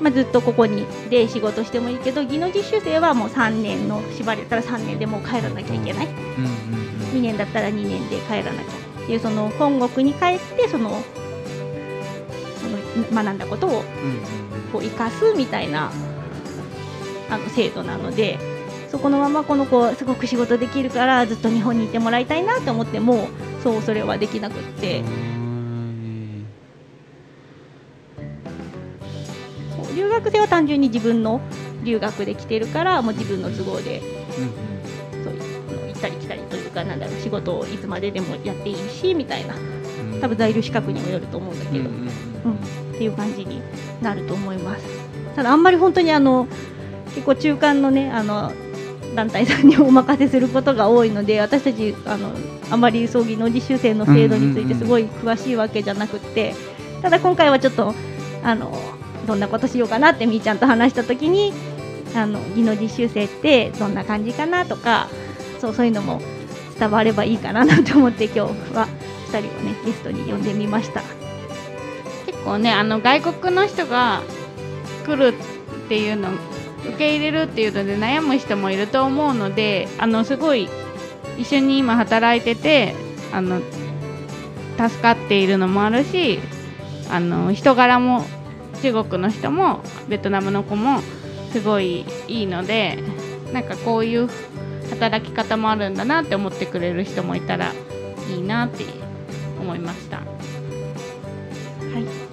[0.00, 6.06] まあ、ずっとここにで仕事してもいいけど技能実習生はもう3年の縛りだったら3年でもう帰らなきゃいけない。
[6.06, 6.89] うんうん。
[7.10, 8.90] 2年だったら2年で帰らなきゃ。
[9.02, 11.02] っていうその本国に帰ってその
[12.60, 12.68] そ
[13.18, 13.82] の学んだことを
[14.72, 15.90] こう生かすみたいな
[17.30, 18.38] あの制度なので
[18.88, 23.28] そこのままこの子すごく仕事できるからずっと日本にいてもらいたいなと思っても
[23.62, 25.02] そうそれはできなくって。
[29.96, 31.40] 留学生は単純に自分の
[31.84, 34.00] 留学で来てるからもう自分の都合で
[34.38, 35.34] うんそう
[35.88, 36.40] 行ったり来たり。
[36.42, 39.54] というかなんだろう仕事をいつまででもやっていいしみたいな。
[39.54, 40.20] うん。
[40.20, 42.08] 多分在留資格にもよると思うんだけど、うん
[42.94, 43.62] っていう感じに
[44.02, 44.84] なると思います。
[45.34, 46.46] ただあんまり本当にあの
[47.14, 48.52] 結構中間のねあの
[49.14, 52.32] 団体さんにお任せすることが多いので私たちあの
[52.70, 56.54] あまり葬儀の実習生の制度についてすごい詳しいわけじゃなくって
[57.02, 57.94] ただ今回はちょっと
[58.44, 58.72] あの
[59.26, 61.52] どんなことしようかなってみーちゃんと話した時に
[62.14, 65.08] あの技能実習生ってどんな感じかなとか
[65.60, 66.20] そうそういうのも
[66.80, 68.88] 伝わればいいかななんて思って今日は
[69.30, 71.02] 2人をねゲストに呼んでみました。
[72.24, 74.22] 結構ねあの外国の人が
[75.04, 76.30] 来るっていうの
[76.86, 80.70] 受け入れるっていうので悩む人もいると思うのであのすごい
[81.36, 82.94] 一緒に今働いてて
[83.32, 83.60] あの
[84.78, 86.40] 助かっているのもあるし
[87.10, 88.24] あの人柄も
[88.82, 91.02] 中国の人もベトナムの子も
[91.52, 92.98] すごいいいので
[93.52, 94.30] なんかこういう
[94.90, 97.72] 働き方もあるんだなって思ってくれる人もいたら
[98.30, 98.84] いいなって
[99.58, 100.18] 思いました。
[100.18, 100.22] は
[101.98, 102.30] い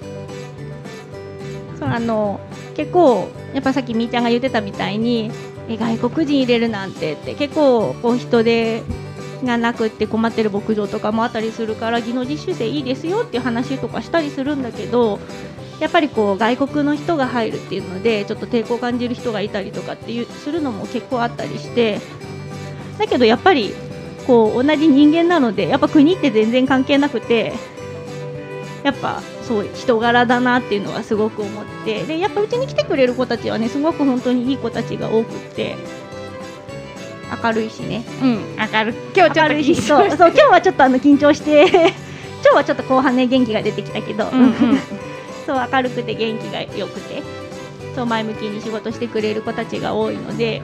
[1.80, 2.39] そうあの
[2.76, 5.32] 結構やっぱさっきみーちゃんが言ってたみたいに
[5.70, 8.84] え外国人入れるなんてって結構こう人手
[9.43, 15.20] がなくって困ってる牧場とかもあったりするから技能実習生いいですよっていう話とかしたりするんだけど
[15.80, 21.99] やっぱりこう外国の人が入るっていうのでちょっと抵抗を感じる人がいたりとかっていうするのも結構あったりして
[22.98, 23.74] だけどやっぱり
[24.26, 27.54] こう同じ人間なのでやっぱ国って全然関係なくて
[28.84, 35.76] やっぱそう人柄だなっていうのはすごく思ってでやっぱうちに来てくれる子たちはねすごく本当にいい子たちが多くって
[37.43, 38.06] 明るいしね。
[38.22, 38.32] うん。
[38.56, 38.95] 明るい。
[39.14, 39.64] 今日ちょっと明るい。
[39.64, 41.66] しそうそう今日はちょっとあの緊張して
[42.41, 44.54] 今日はちょっと後半ね元気が出てきたけど、うんうん。
[45.45, 47.22] そう明るくて元気が良くて
[47.95, 50.62] そう前向きに仕事してくれる子たちが多いので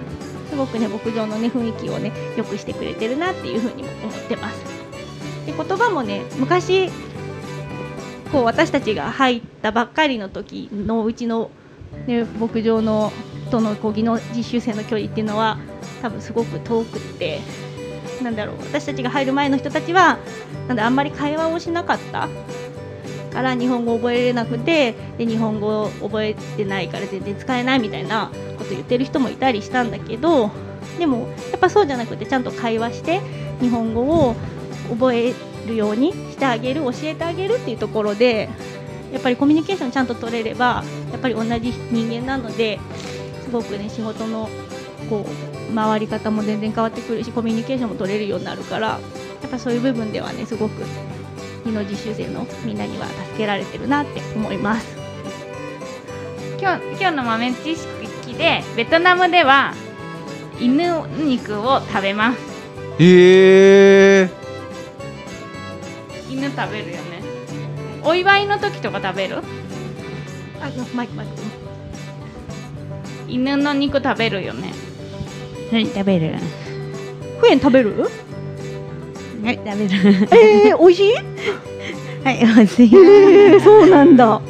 [0.54, 4.64] すごくね牧場のね雰囲気をね良くしてくれてるなっていうふうにも思ってます。
[5.48, 6.90] で言葉もね昔
[8.32, 11.50] こう私たちが入ったばっかりの時のうちの、
[12.06, 13.12] ね、牧場の
[13.50, 15.58] とのこう技能実習生の距離っていうのは
[16.04, 17.40] 多分すごく遠くって
[18.22, 20.20] なんだろう私たちが入る前の人たちは
[20.68, 22.30] なんだあんまり会話をしなかった
[23.34, 30.52] から日本語覚えれなくてで日本語覚えてないから全然使えないみたいなこと言ってる人もいたりしたんだけど
[31.00, 33.22] でもやっぱそうじゃなくてちゃんと会話して
[33.60, 34.36] 日本語を
[34.90, 35.34] 覚え
[35.68, 38.50] るようにしてあげる教えてあげるっていうところで
[39.12, 42.80] やっぱりコミュニケーションちゃんと取れればやっぱり同じ人間なので
[43.44, 44.50] すごくね仕事の
[45.10, 45.26] こ
[45.72, 50.84] う回り方も全然変わってくるしコミュニケーションも取れるようになるからやっぱそういう部分ではねすごく
[51.66, 54.98] 技能実習生のみんなには助けられてるなって思います。
[56.60, 59.74] 今日今日の豆知識でベトナムでは
[60.60, 62.40] 犬肉を食べます。
[63.00, 64.30] へえ
[66.30, 67.22] 犬食べるよね。
[68.04, 69.38] お祝いの時とか食べる？
[70.62, 71.34] あマイクマイク。
[73.28, 74.74] 犬の肉食べるよね。
[75.72, 76.36] はい、食べる？
[77.40, 78.10] フエン食べる？
[79.44, 80.28] はい、食べる。
[80.68, 81.14] えー、美味しい？
[82.24, 82.96] はい、美味しい。
[82.96, 84.42] えー、そうなんだ。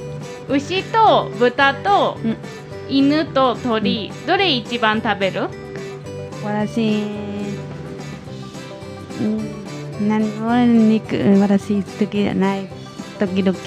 [0.49, 2.37] 牛と豚とうん。
[2.89, 5.47] 犬と鳥、どれ一番食べる？
[6.43, 7.03] 私、
[9.21, 12.67] うん、何も肉、私好きじゃない。
[13.19, 13.57] 時々。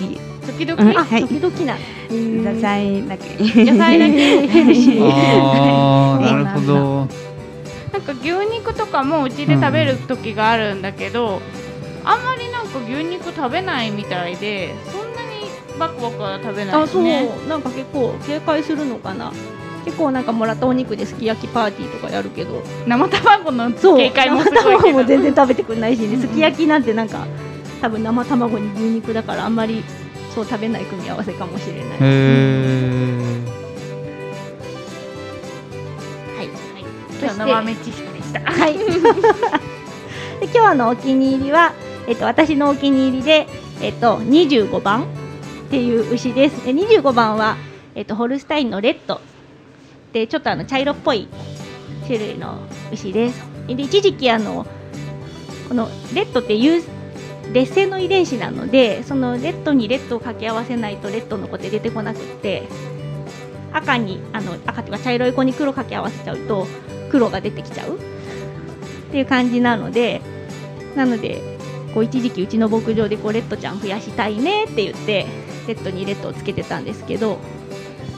[0.46, 1.22] 時々、うんあ、はい。
[1.22, 1.76] 時々な。
[2.10, 3.64] 野菜だけ。
[3.64, 4.48] 野菜だけ。
[5.02, 7.08] ああなるほど
[7.96, 11.40] なんか牛肉とかもうちで食べる時があるんだけど、
[12.04, 19.32] あんまりなんか牛肉食べないみたいでそんなにバクバクは食べないあ、そう、ですねなんか結構警戒するのかな。
[19.86, 22.62] 結構なんかもらったお肉ですき焼きパーティーとかやるけど。
[22.86, 24.98] 生卵のそう警戒もすごい生けど。
[24.98, 26.16] も全然食べてくれないしね。
[26.16, 27.26] うんすき焼きなんてなんか
[27.80, 29.82] 多分生卵に牛肉だからあんまり
[30.34, 31.82] そう食べない組み合わせかもしれない。
[31.84, 33.15] へえ
[37.20, 38.74] 今日の豆知識でしたはい。
[40.40, 41.72] で今日のお気に入りは、
[42.06, 43.46] えっと、私のお気に入りで、
[43.80, 45.06] えっと、25番っ
[45.70, 46.64] ていう牛です。
[46.64, 47.56] で25番は、
[47.94, 49.20] えっと、ホルスタインのレッド
[50.12, 51.28] でちょっとあの茶色っぽい
[52.06, 52.58] 種類の
[52.92, 53.42] 牛です。
[53.66, 54.66] で一時期あの
[55.68, 56.82] このレッドっていう
[57.52, 62.68] 劣勢の遺伝子なのでそのレッドにレッドを掛け合わせないとレッドの子って出てこなくって
[63.72, 66.66] 赤にあの赤っていうか茶色い子に黒掛け合わせちゃうと
[67.10, 67.96] 黒が出てきちゃう？
[67.96, 67.98] っ
[69.10, 70.20] ていう感じなので
[70.94, 71.40] なので
[71.94, 75.26] こう一時期うちの牧場でこうレッドちゃん増やしたいねって言って
[75.66, 77.38] レッドにレッドをつけてたんですけど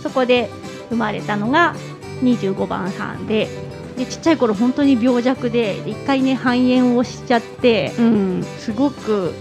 [0.03, 0.51] そこで
[0.89, 1.75] 生まれたのが
[2.23, 3.49] 25番さんで
[3.97, 8.45] でちっちゃい頃本当に病弱でで一回ね肺炎をしちゃってうん。
[8.59, 9.35] すごく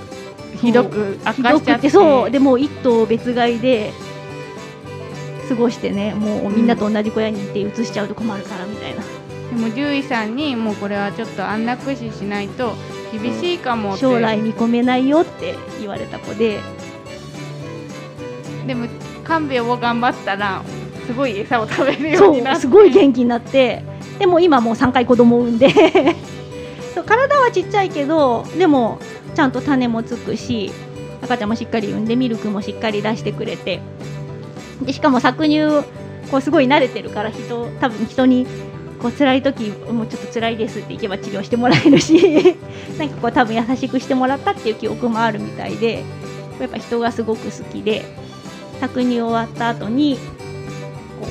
[0.56, 1.90] ひどく悪ひ化しちゃって。
[1.90, 3.94] そうでもう一頭別飼いで
[5.48, 9.08] 過ごしてねもうみんなと同じ小屋にいて移しちゃうと困るからみたいな、で
[9.58, 12.74] も獣医さんにもうこれはちょっと安楽死しないと
[13.12, 14.02] 厳しいかもって。
[14.02, 16.60] 将来見込めないよって言われた子で。
[18.66, 18.88] でも
[19.24, 20.62] 看病を頑張ったら
[21.06, 22.58] すごい餌を食べるようそになって。
[22.60, 23.84] うすごい元気になって。
[24.20, 25.68] でも今もう3回子供を産んで。
[27.06, 28.98] 体はちっちゃいけどでも
[29.36, 30.72] ちゃんと種もつくし
[31.22, 33.80] 赤ちゃんもしっかり産んでミルクもしっかり出してくれて。
[34.82, 35.88] でしかも搾乳
[36.30, 38.46] こうすごい慣れてるから人多分人に
[39.02, 42.56] こう辛い時もうちょっと辛いですって言けば治療してもらえるし
[42.98, 46.04] なんかこう多分優しくしてもらったっていう記憶もあるみたいで
[46.60, 48.04] やっぱ人がすごく好きで
[48.82, 50.18] 搾乳終わった後に
[51.20, 51.28] こ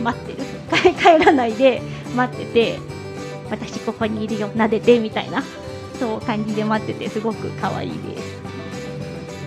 [0.00, 0.52] う待ってる。
[0.72, 1.82] 帰 帰らないで
[2.16, 2.78] 待ってて
[3.50, 5.42] 私ここにいるよ撫でてみたいな
[5.98, 8.42] そう感じで待っててすごく可愛いです。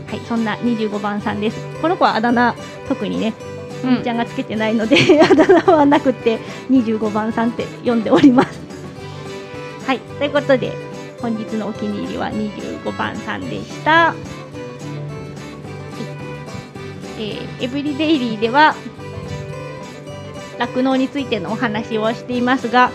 [0.08, 1.58] はいそんな25番さんです。
[1.82, 2.56] この子はあだ名
[2.88, 3.34] 特にね
[3.86, 8.59] みーちゃんがつけてないので、あだ名はなくて25番さんって呼んでおります。
[9.86, 10.73] はい、ということで
[11.21, 13.91] 本日のお気に入りは25番さんでした。
[13.91, 14.17] はい。
[17.17, 18.75] えーエブリデイリーでは
[20.59, 22.91] 酪農についてのお話をしていますが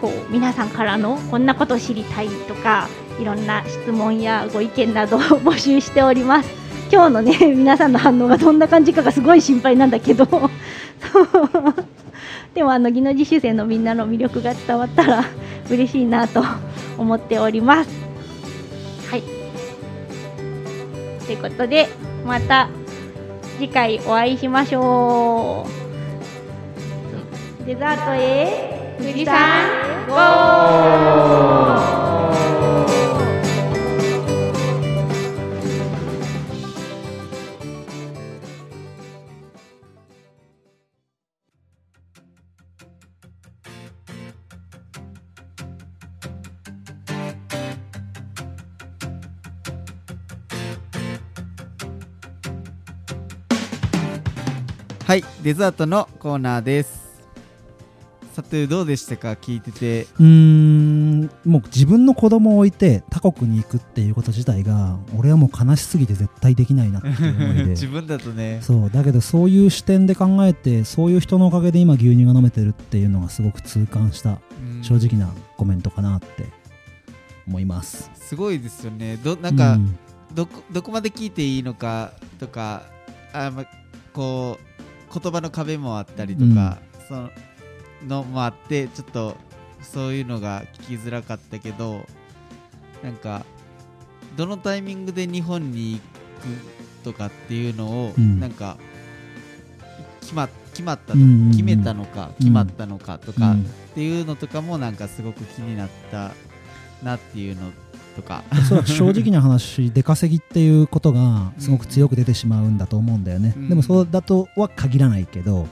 [0.00, 2.88] こう皆さんからのこんなこと知りたいとか
[3.18, 10.26] いろんな質問やご意見などを募集しております今日のね 皆さんの反応がどんな感じかがすごい心配なんだけど。
[12.54, 15.24] でもあの技能実習生のみんなの魅力が伝わったら
[15.70, 16.42] 嬉しいなと
[16.96, 17.90] 思っております。
[19.10, 19.22] はい。
[21.24, 21.88] ということで
[22.26, 22.68] また
[23.58, 25.66] 次回お会いしましょ
[27.62, 27.66] う。
[27.66, 29.34] デザートへ富士山
[30.08, 32.87] ゴー。
[55.08, 57.08] はいデザートのコーナーです。
[58.34, 59.30] さてどうでしたか？
[59.32, 60.02] 聞いてて。
[60.02, 67.64] うーんもう自分の子供を置いて他国に行くっていうこと自体が俺はもう悲しすぎて絶対できないなっていう思いで。
[67.72, 68.58] 自分だとね。
[68.60, 74.84] そうだけどそういう視点で考えてそういう人のおかげで今牛乳が飲めてるっていうのがすごく痛感したうん。
[74.84, 76.50] 正直なコメントかなって。
[77.46, 78.10] 思います。
[78.14, 79.16] すごいですよね。
[79.24, 79.96] どなんか、うん。
[80.34, 82.82] どこどこまで聞いていいのかとか
[83.32, 83.64] あ、ま、
[84.12, 84.67] こう
[85.12, 86.78] 言葉の壁もあったりとか、
[87.08, 87.30] その
[88.06, 89.36] のもあってちょっと
[89.82, 92.06] そういうのが聞きづらかったけど
[93.02, 93.44] なんか
[94.36, 98.40] どのタイミングで日本に行くとかっていうのを、うん。
[98.40, 98.76] なんか
[100.20, 101.50] 決ま決まったと、うんうんうん。
[101.50, 103.62] 決めたのか決まったのかとか、うん。
[103.62, 106.32] っていうのとかもなんかすごく気になった
[107.02, 107.70] なっていうの
[108.18, 108.42] とか。
[108.52, 113.68] おそらく正直な話出稼ぎっていうことがすごく強く出てしまうんだと思うんだよね、うん。
[113.68, 115.66] でもそうだとは限らないけど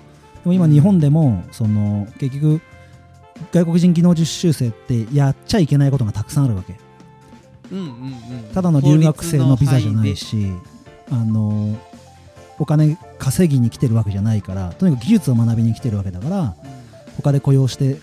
[0.44, 2.61] でも今日本でもその結局
[3.53, 6.74] 外国人技能実習生ってやっちゃいけないことがたくさんあるわけ。
[7.72, 7.92] うんうんうん。
[8.55, 10.53] ただの留学生のビザじゃないし
[11.11, 11.76] あの
[12.59, 16.55] お金稼ぎに来てるわけじゃないからとにかく技術を学びに来てるわけだから
[17.16, 17.97] 他で雇用して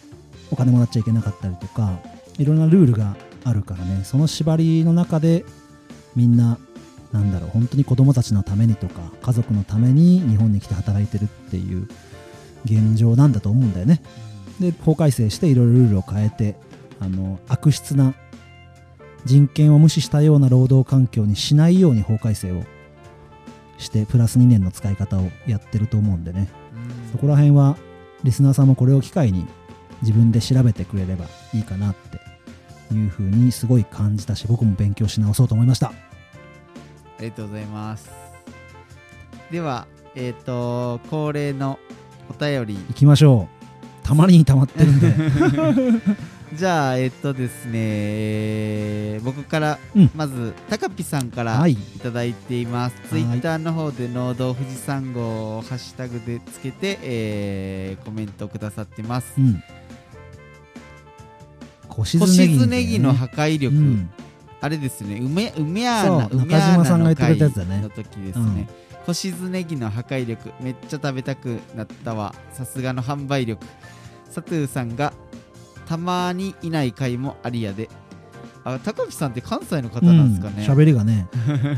[0.51, 1.97] お金もらっちゃいけなかったりとか
[2.37, 4.01] いろんなルールがあるからね。
[4.03, 5.45] その縛りの中で
[6.15, 6.57] みんな
[7.11, 11.87] なんだろう本当に子供たちのためにとか家族のために日本に来て働いてるっていう
[12.65, 14.01] 現状なんだと思うんだよね。
[14.59, 16.55] で法改正していろいろルールを変えて
[16.99, 18.13] あの悪質な
[19.25, 22.63] 人権を無視したような労働環境にしないように法改正を
[23.77, 26.49] してプラス2年の使い方をやってると思うんでね。
[26.73, 27.11] うん。
[27.11, 27.77] そこら辺は
[28.23, 29.45] リスナーさんもこれを機会に
[30.01, 32.22] 自分で調べてくれればいいかなって
[32.93, 35.87] いうふうにすごい感じたし僕も勉強し直そうと思いました。
[35.87, 35.93] あ
[37.21, 38.09] りがとうございます。
[39.51, 41.79] ではえっ、と恒例の
[42.29, 42.75] お便り。
[42.75, 43.47] 行きましょ
[44.03, 44.07] う。
[44.07, 45.13] たまりにたまってるんで。
[46.53, 50.11] じゃあえっ、とですね、えー僕からうん。
[50.13, 51.71] まずたかぴさんからはい。
[51.71, 59.33] いただいています、ツイッターの方で農道富士山号をハッシュタグでつけて、えーコメントくださってます。
[59.37, 59.63] うん
[61.93, 64.09] 小小静ネギ,、の破壊力、うん。
[64.61, 65.19] あれですね。
[65.21, 67.81] 梅梅アそうーナ梅島さんが言ってくれ回たやつだね。
[67.81, 68.67] の時ですね。
[69.05, 70.51] 小静ネギの破壊力。
[70.61, 72.33] めっちゃ食べたくなったわ。
[72.53, 73.65] さすがの販売力。
[74.29, 75.13] サトゥーさんが
[75.85, 77.89] たまにいない回もありやで。
[78.63, 81.27] あ高木さんって関西の方なんですかね、喋、りがね。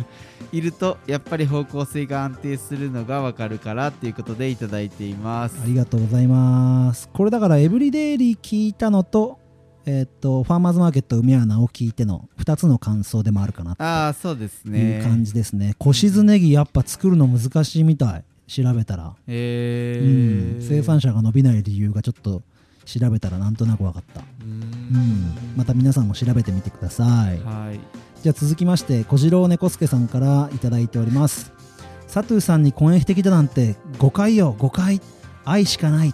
[0.52, 5.60] いるとやっぱり方向性が安定するのがわかるからっていうことでいただいています。
[5.64, 7.10] ありがとうございます。
[7.12, 9.40] これだからエブリデイリー聞いたのと
[9.86, 15.76] えーっとファーマーズマーケット梅穴を聞いての2つの感想でもあるかなああそうですといねう感じですね。
[15.78, 18.24] 小静ネギやっぱ作るの難しいみたい。
[18.48, 20.60] 調べたら、えうん。
[20.60, 22.44] ー、生産者が伸びない理由がちょっと
[22.86, 24.60] 調べたらなんとなく分かった、うん。
[24.60, 25.36] ん。
[25.56, 27.40] また皆さんも調べてみてください。
[27.40, 27.80] はい。
[28.22, 31.52] じゃあ続きまして小次郎猫助さんからいただいております。
[32.12, 35.02] 佐藤さんに婚益的だなんて誤解よ誤解。
[35.44, 36.14] 愛しかない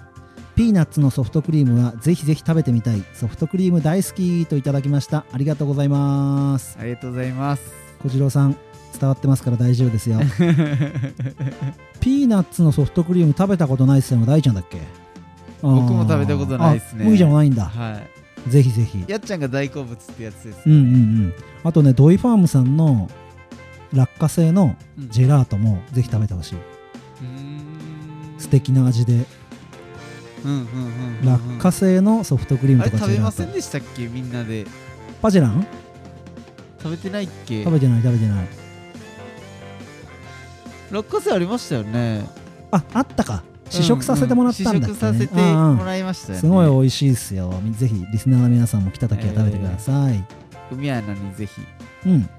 [0.62, 5.26] ピーナッツのソフトクリームはぜひぜひ食べてみたいソフトクリーム大好きといただきました。
[5.32, 6.78] ありがとうございます。
[6.80, 7.64] ありがとうございます。
[8.04, 8.56] 小次郎さん
[9.00, 10.20] 伝わってますから大丈夫ですよ。
[12.00, 14.20] ピーナッツのソフトクリーム食べたことないっすよ。
[14.24, 14.82] 大ちゃんだっけ？
[15.64, 17.06] 僕も食べたことないっすね。
[17.06, 17.66] あ麦ちゃないんだ。
[17.66, 18.00] は
[18.48, 18.52] い。
[18.52, 19.04] ぜひぜひ。
[19.08, 21.34] やっちゃんが大好物ってやつですうんうんうん。
[21.64, 23.10] あとねドイファームさんの
[23.94, 29.26] 落花生のうんジェラートもぜひ食べてほしい、うー素敵な味で
[31.24, 34.08] 落花生のソフトクリームとか食べませんでしたっけ？
[34.08, 34.66] みんなで。
[35.22, 35.66] パジェラン？
[36.82, 37.64] 食べてないっけ？
[37.64, 38.48] 食べてない食べてない。
[40.92, 42.26] 落花生ありましたよね。
[42.72, 43.44] ああったか。
[43.70, 44.78] 試食させてもらったんだね。
[44.80, 46.40] うう試食させてもらいましたよね。
[46.40, 47.54] すごい美味しいですよ。
[47.72, 50.26] ぜひリスナーの皆さんも来た時は食べてください、
[50.72, 51.62] 海やのにぜひ。
[52.06, 52.30] うん。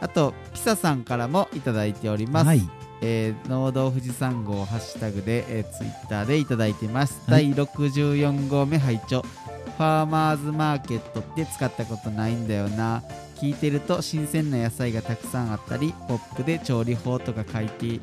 [0.00, 2.60] あとピサさんからもいただいております、はい
[3.08, 7.54] えー、農道富士山号ハッシュタグで、えー、ツイッターでいただいてます、はい。
[7.54, 9.22] 第64号目拝聴。
[9.22, 13.02] ファーマーズマーケットって使ったことないんだよな。
[13.36, 18.00] 聞いてると新鮮な野菜がたくさんあったりポップで調理法とか書いて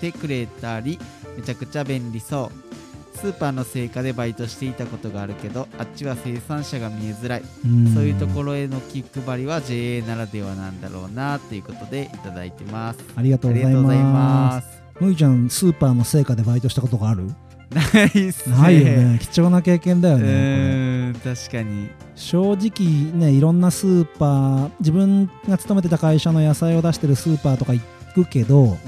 [0.00, 0.98] てくれたり
[1.36, 2.83] めちゃくちゃ便利そう
[3.14, 7.42] スーパーの青果でバイトしていたことがあるけどあっちは生産者が見えづらい。
[7.64, 7.94] うん。
[7.94, 13.00] そういうところへの気配りは JA ならではなんだろうなということでいただいてます。
[13.16, 14.68] ありがとあうございまます。
[14.68, 17.30] すむいちゃんスーパーの成果でバイトしたことがある？
[17.70, 17.80] な
[18.14, 18.56] いっすね。
[18.56, 19.18] ないよね。
[19.20, 20.34] 貴重な経験だようねこれ。
[20.36, 21.88] ーん確かに。
[22.14, 27.82] 正直ねいろんなスーパー自分が勤めてた会社の野菜を出してるスーパーとか行
[28.14, 28.78] くけどうん。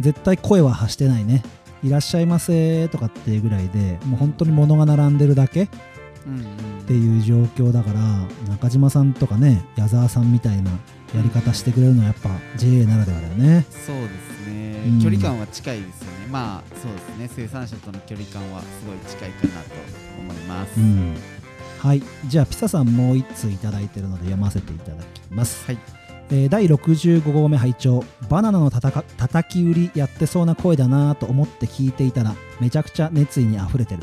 [0.00, 1.42] 絶対声は発してないね
[1.82, 5.68] いらっしゃいませとかっていうぐらいでもう本当に物が並んでるだけっ
[6.86, 8.00] ていう状況だから
[8.48, 10.70] 中島さんとかね矢沢さんみたいな
[11.14, 13.64] やり方してくれるのはやっぱ JA ならではだよね。
[13.70, 15.00] そうですね、うん。
[15.00, 16.26] 距離感は近いですよね。
[16.30, 17.30] まあそうですね。
[17.34, 19.74] 生産者との距離感はすごい近いかなと
[20.20, 21.16] 思います、うん。
[21.78, 22.02] はい。
[22.26, 25.64] じゃあピサさんもう1通いただいてるので読ませていただきます。
[25.64, 25.78] はい
[26.30, 28.04] えー第65号目拝聴。
[28.28, 34.02] バナナのたたか叩き売りやってそうな声だなと思って聞いていたらめちゃくちゃ熱意にあふれてる。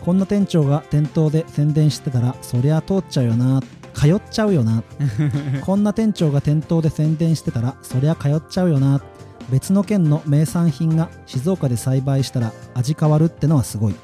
[0.00, 3.60] こんな店長が店頭で宣伝してたらそりゃ通っちゃうよな
[3.92, 4.82] 通っちゃうよな
[5.60, 9.02] こんな店長が店頭で宣伝してたらそりゃ通っちゃうよな
[9.50, 13.94] 別の県の名産品が静岡で栽培したら味変わるってのはすごい。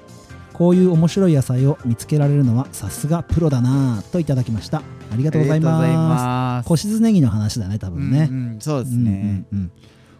[0.52, 4.82] こういう面白い野菜を見つけられるのはさすがプロだなといただきました
[5.12, 5.82] ありがとうございます。
[5.84, 6.68] ます。
[6.68, 9.72] 小静ネギの話だね多分ね、うんうんそうですね、うんうんうん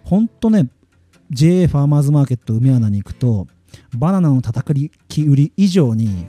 [0.04, 0.68] ほんとね
[1.30, 3.48] JA ファーマーズマーケット梅穴に行くと
[3.96, 6.28] バナナの叩き売り以上に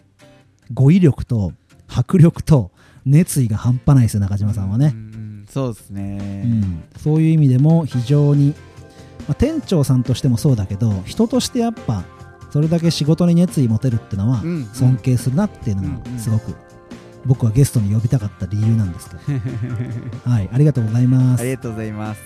[0.73, 1.53] 語彙力と
[1.87, 2.71] 迫力と
[3.05, 4.93] 熱意が半端ないですよ中島さんはね。
[4.95, 6.83] う、んそうですね、うん。
[6.97, 8.55] そういう意味でも非常に、
[9.27, 12.03] まあ、店長さんとしてもそうだけど人としてやっぱ
[12.49, 16.13] それだけ仕事に熱意持てるってのはうん尊敬するなっていうのうんうん。
[16.15, 16.55] がすごく
[17.27, 19.21] 僕はゲストに呼びたかった理由なんですけど、
[20.29, 22.21] はいありがとうございますありがとうございます。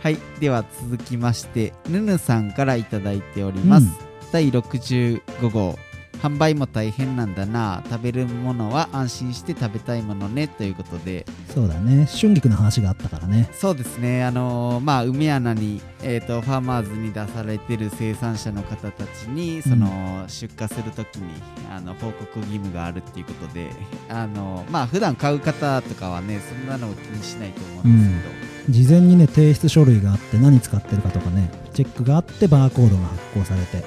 [0.00, 3.86] はい、では続きまして、ぬぬさんからいただいております。
[3.86, 5.78] うん第65号。
[6.22, 7.82] 販売も大変なんだな。
[7.90, 10.48] 食べるものは安心して食べたいものね。
[10.48, 12.06] ということで、そうだね。
[12.06, 13.48] 春菊の話があったからね。
[13.52, 21.30] そうですね、あのーまあ、梅穴に、えーと、ファーマーズに出されてる生産者の方たちに、その、出荷するときに
[21.70, 23.70] あの報告義務があるっていうことで、
[24.08, 33.84] あのーまあ、普段買う方とかはね、そんなのを気にしないと思うんですけど、事前にね提出書類があって何使ってるかとかねチェックがあってバーコードが発行されて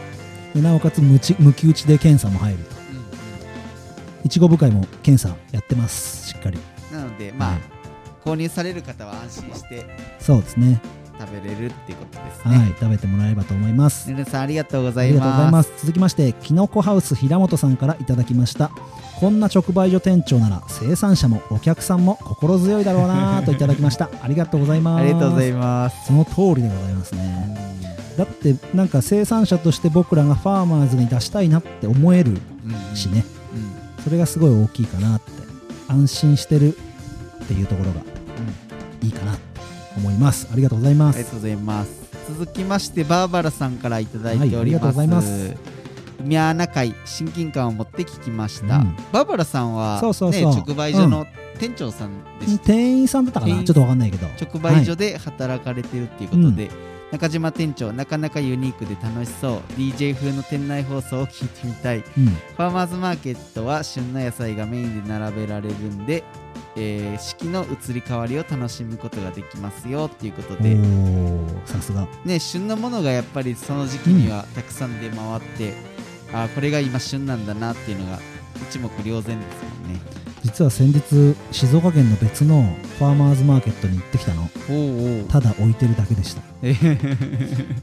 [0.54, 2.78] でなおかつ無ち無期打ちで検査も入ると。
[4.24, 6.58] いちご部会も検査やってますしっかり。
[6.91, 7.62] なので、まあ、はい
[8.26, 9.86] 購入される方は安心して
[10.20, 10.82] そうですね。
[11.18, 12.76] 食べれるっていうことですはいね。
[12.78, 14.10] 食べてもらえればと思います。
[14.12, 15.14] ねるさんありがとうござあいます。
[15.14, 15.72] りがとうございます。
[15.80, 18.70] 続きましてきのこハウス平本さんからいただきました
[19.20, 24.11] こんな直売所店長なら生産者もお客さんも心強いだろうなといただきました。
[24.22, 25.01] ありがとうございます。
[25.01, 26.05] ありがとうございます。
[26.05, 27.57] その通りでございますね。
[28.15, 33.26] だってなんか生産者として僕らがファーマーズに出したいなって思えるうんうんしね、
[33.97, 34.03] うん。
[34.03, 35.32] それがすごい大きいかなって
[35.88, 36.78] 安心してる
[37.43, 38.01] っていうところが
[39.01, 39.39] いいかなと
[39.97, 40.47] 思います。
[40.53, 41.15] ありがとうございます。
[41.15, 41.89] ありがとうございます。
[42.38, 44.55] 続きましてバーバラさんからいただいております。
[44.55, 45.76] はいありがとうございます
[46.22, 48.78] 宮穴会親近感を持って聞きました。
[48.78, 48.95] うん。
[49.11, 50.51] バーバラさんは、ね、そうそうそう。
[50.53, 51.26] 直売所の
[51.59, 52.65] 店長さんでした。
[52.65, 53.63] 店員さんだったかな？
[53.63, 54.28] ちょっとわかんないけど。
[54.28, 56.70] 直売所で働かれてるっていうことで、
[57.11, 59.59] 中島店長なかなかユニークで楽しそう。
[59.80, 61.97] DJ 風の店内放送を聞いてみたい。
[61.97, 62.03] うん。
[62.03, 66.24] ファーマーズマーケットは旬の野菜がメインで並べられるんで、
[66.76, 72.07] えー四季の移り変わりを楽しむことができますよっていうことおで、ーさすが。
[72.24, 75.74] ね、旬のものがやっぱりその時期にはたくさん出回って、
[76.34, 78.19] あーこれが今旬なんだなっていうのが
[78.69, 79.99] 一目瞭然ですもんね。
[80.43, 82.63] 実は先日静岡県の別の
[82.99, 84.47] ファーマーズマーケットに行ってきたの。
[85.28, 86.41] ただ置いてるだけでした、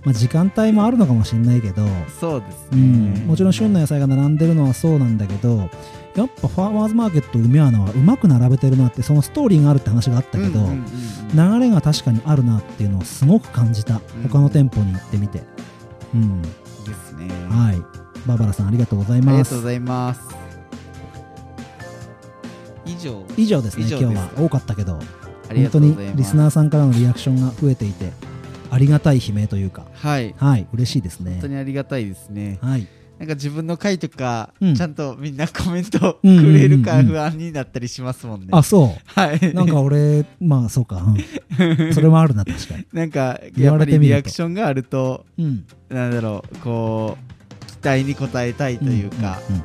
[0.04, 1.86] まあ、時間帯もあるのかもしれないけど、
[2.20, 5.70] そうですうね、ん、もちろん旬の野菜が並んでるのはそうなんだけど
[6.14, 10.68] やっぱファーマーズマーケット梅穴はうまく並べてるなってそのストーリーがあるって話があったけど、
[11.34, 14.28] 流れが確かにあるなっていうのをすごく感じたうん。
[14.28, 15.42] 他の店舗に行ってみて、
[16.14, 16.48] うん、で
[16.94, 17.28] すね。
[17.50, 19.28] はいバーバラさんありがとうございます。
[19.28, 20.20] ありがとうございます。
[22.86, 23.24] 以上。
[23.36, 24.98] 以上ですね今日は多かったけど。
[25.48, 28.12] 本当にリスナーさんからのリアクションが増えていて
[28.70, 29.86] ありがたい悲鳴というか。
[29.94, 30.34] はい。
[30.38, 31.32] はい嬉しいですね。
[31.32, 32.58] 本当にありがたいですね。
[32.62, 32.86] はい。
[33.18, 34.74] なんか自分の回とか、うん。
[34.74, 36.46] ちゃんとみんなコメントくうんうんうん。
[36.46, 38.48] うんれるか不安になったりしますもんね。
[38.50, 39.20] あそう。
[39.20, 39.54] はい。
[39.54, 41.94] なんか俺まあそうか、うん。
[41.94, 42.86] それもあるな確かに。
[42.92, 45.64] なんか言やっぱりリアクションがあると、うん。
[45.88, 47.43] なんだろう、こう、期
[47.84, 49.64] 待に応えたいというか、うんうん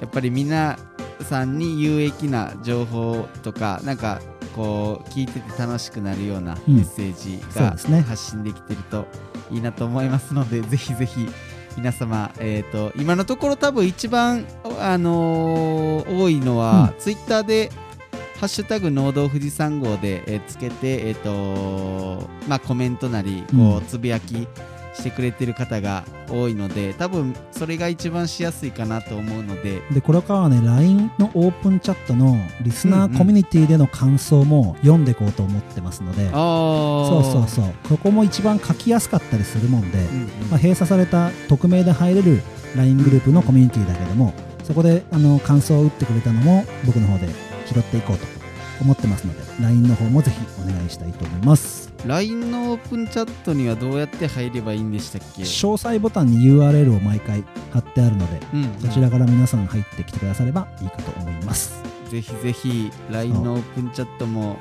[0.00, 0.78] やっぱり皆
[1.22, 4.20] さんに有益な情報とか、なんか
[4.54, 6.76] こう、聞いてて楽しくなるようなうん。
[6.76, 7.70] メッセージが
[8.02, 9.06] 発信できてると
[9.50, 11.28] いいなと思いますので、ぜひぜひ
[11.76, 14.46] 皆様、えー、と今のところ多分一番、
[14.78, 17.70] あのー多いのは、ツイッターで
[18.38, 23.76] 「ハッシュタグ農道富士山号で」えーつけて、えーとまあ、コメントなりこうん。
[23.78, 24.46] うつぶやき
[24.94, 29.82] してくれてる方が多いので多分それが一番しやすいかなと思うので。
[29.92, 37.74] でこれからはね LINE のオープンチャットのリスナうんうんーコミュニティでの感想も読んでいこうと思ってますので、あそうそうそう。
[37.88, 40.26] ここも一番書きやすかったりするもんで、うんうん。
[40.50, 42.42] まあ、閉鎖された匿名で入れる
[42.76, 44.32] LINE グループのコミュニティだけども
[44.62, 47.28] そこであの感想を打ってくれたのも僕の方で
[47.66, 48.43] 拾っていこうと
[48.80, 51.92] 思ってますので LINE の方もぜひお願いしたいと思います。
[52.06, 55.42] LINE のオープンチャットにはどうやって入ればいいんでしたっけ？
[55.42, 61.82] 詳細ボタンに URL を毎回貼ってあるのでうんそちらから皆さん入ってきてくださればいいかと思います。
[62.10, 64.56] ぜひぜひ LINE のオープンチャットも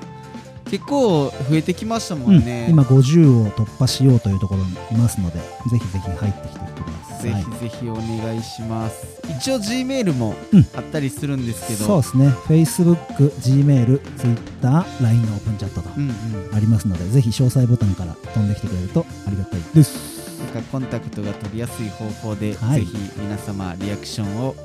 [0.73, 7.21] 結構増えてきましたもうんんね、今50を突破しようというところにいますのでぜひぜひ入ってきてください。
[7.21, 9.21] ぜひぜひお願いします。
[9.37, 10.65] 一応 G メールもうん。
[10.75, 12.29] あったりするんですけど、そうですね。
[12.47, 12.97] Facebook、
[13.39, 16.55] Gmail、Twitter、LINE のオープンチャットとうんうん。
[16.55, 20.39] ありますのでぜひ詳細ボタンから飛んできてくれるとありがたいです。
[20.39, 22.79] なんかコンタクトが取りやすい方法で、はい。
[22.79, 24.55] ぜひ皆様リアクションを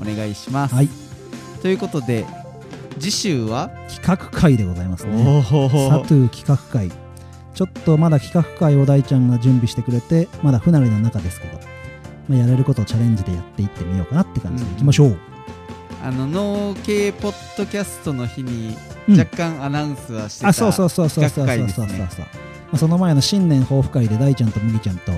[0.00, 0.88] お願いします、はい。
[1.60, 2.24] ということで
[2.98, 5.38] 次週は企画会でございますね。
[5.38, 5.68] おサお
[6.02, 6.90] トゥー企画会。
[7.54, 11.58] ちょっとまだ企画会を大ちゃんが準備してくれてまだ不慣れな中ですけど、
[12.28, 15.18] まあ、やれることをチャレンジでやっていってみようかなって感じでいきましょう、
[16.04, 18.76] あの農系ポッドキャストの日に
[19.08, 19.18] うん。
[19.18, 21.58] 若干アナウンスはしてた、あそうそうそうそうそうそう。
[21.58, 22.22] そうそうそ
[22.74, 25.10] う、その前の新年抱負会で大ちゃんと麦ちゃんと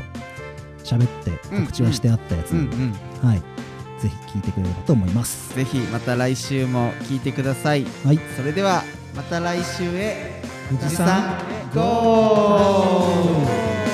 [0.83, 2.53] 喋って告知はしてあったやつ。
[2.53, 3.29] うんうなんで、ん。
[3.29, 3.43] はい
[4.01, 5.55] ぜひ聞いてくれればと思います。
[5.55, 7.87] ぜひまた来週も聞いてください。
[8.05, 8.21] はい。
[8.37, 8.83] それでは
[9.15, 10.43] また来週へ。
[10.71, 11.37] 富富士山
[11.75, 13.90] ゴー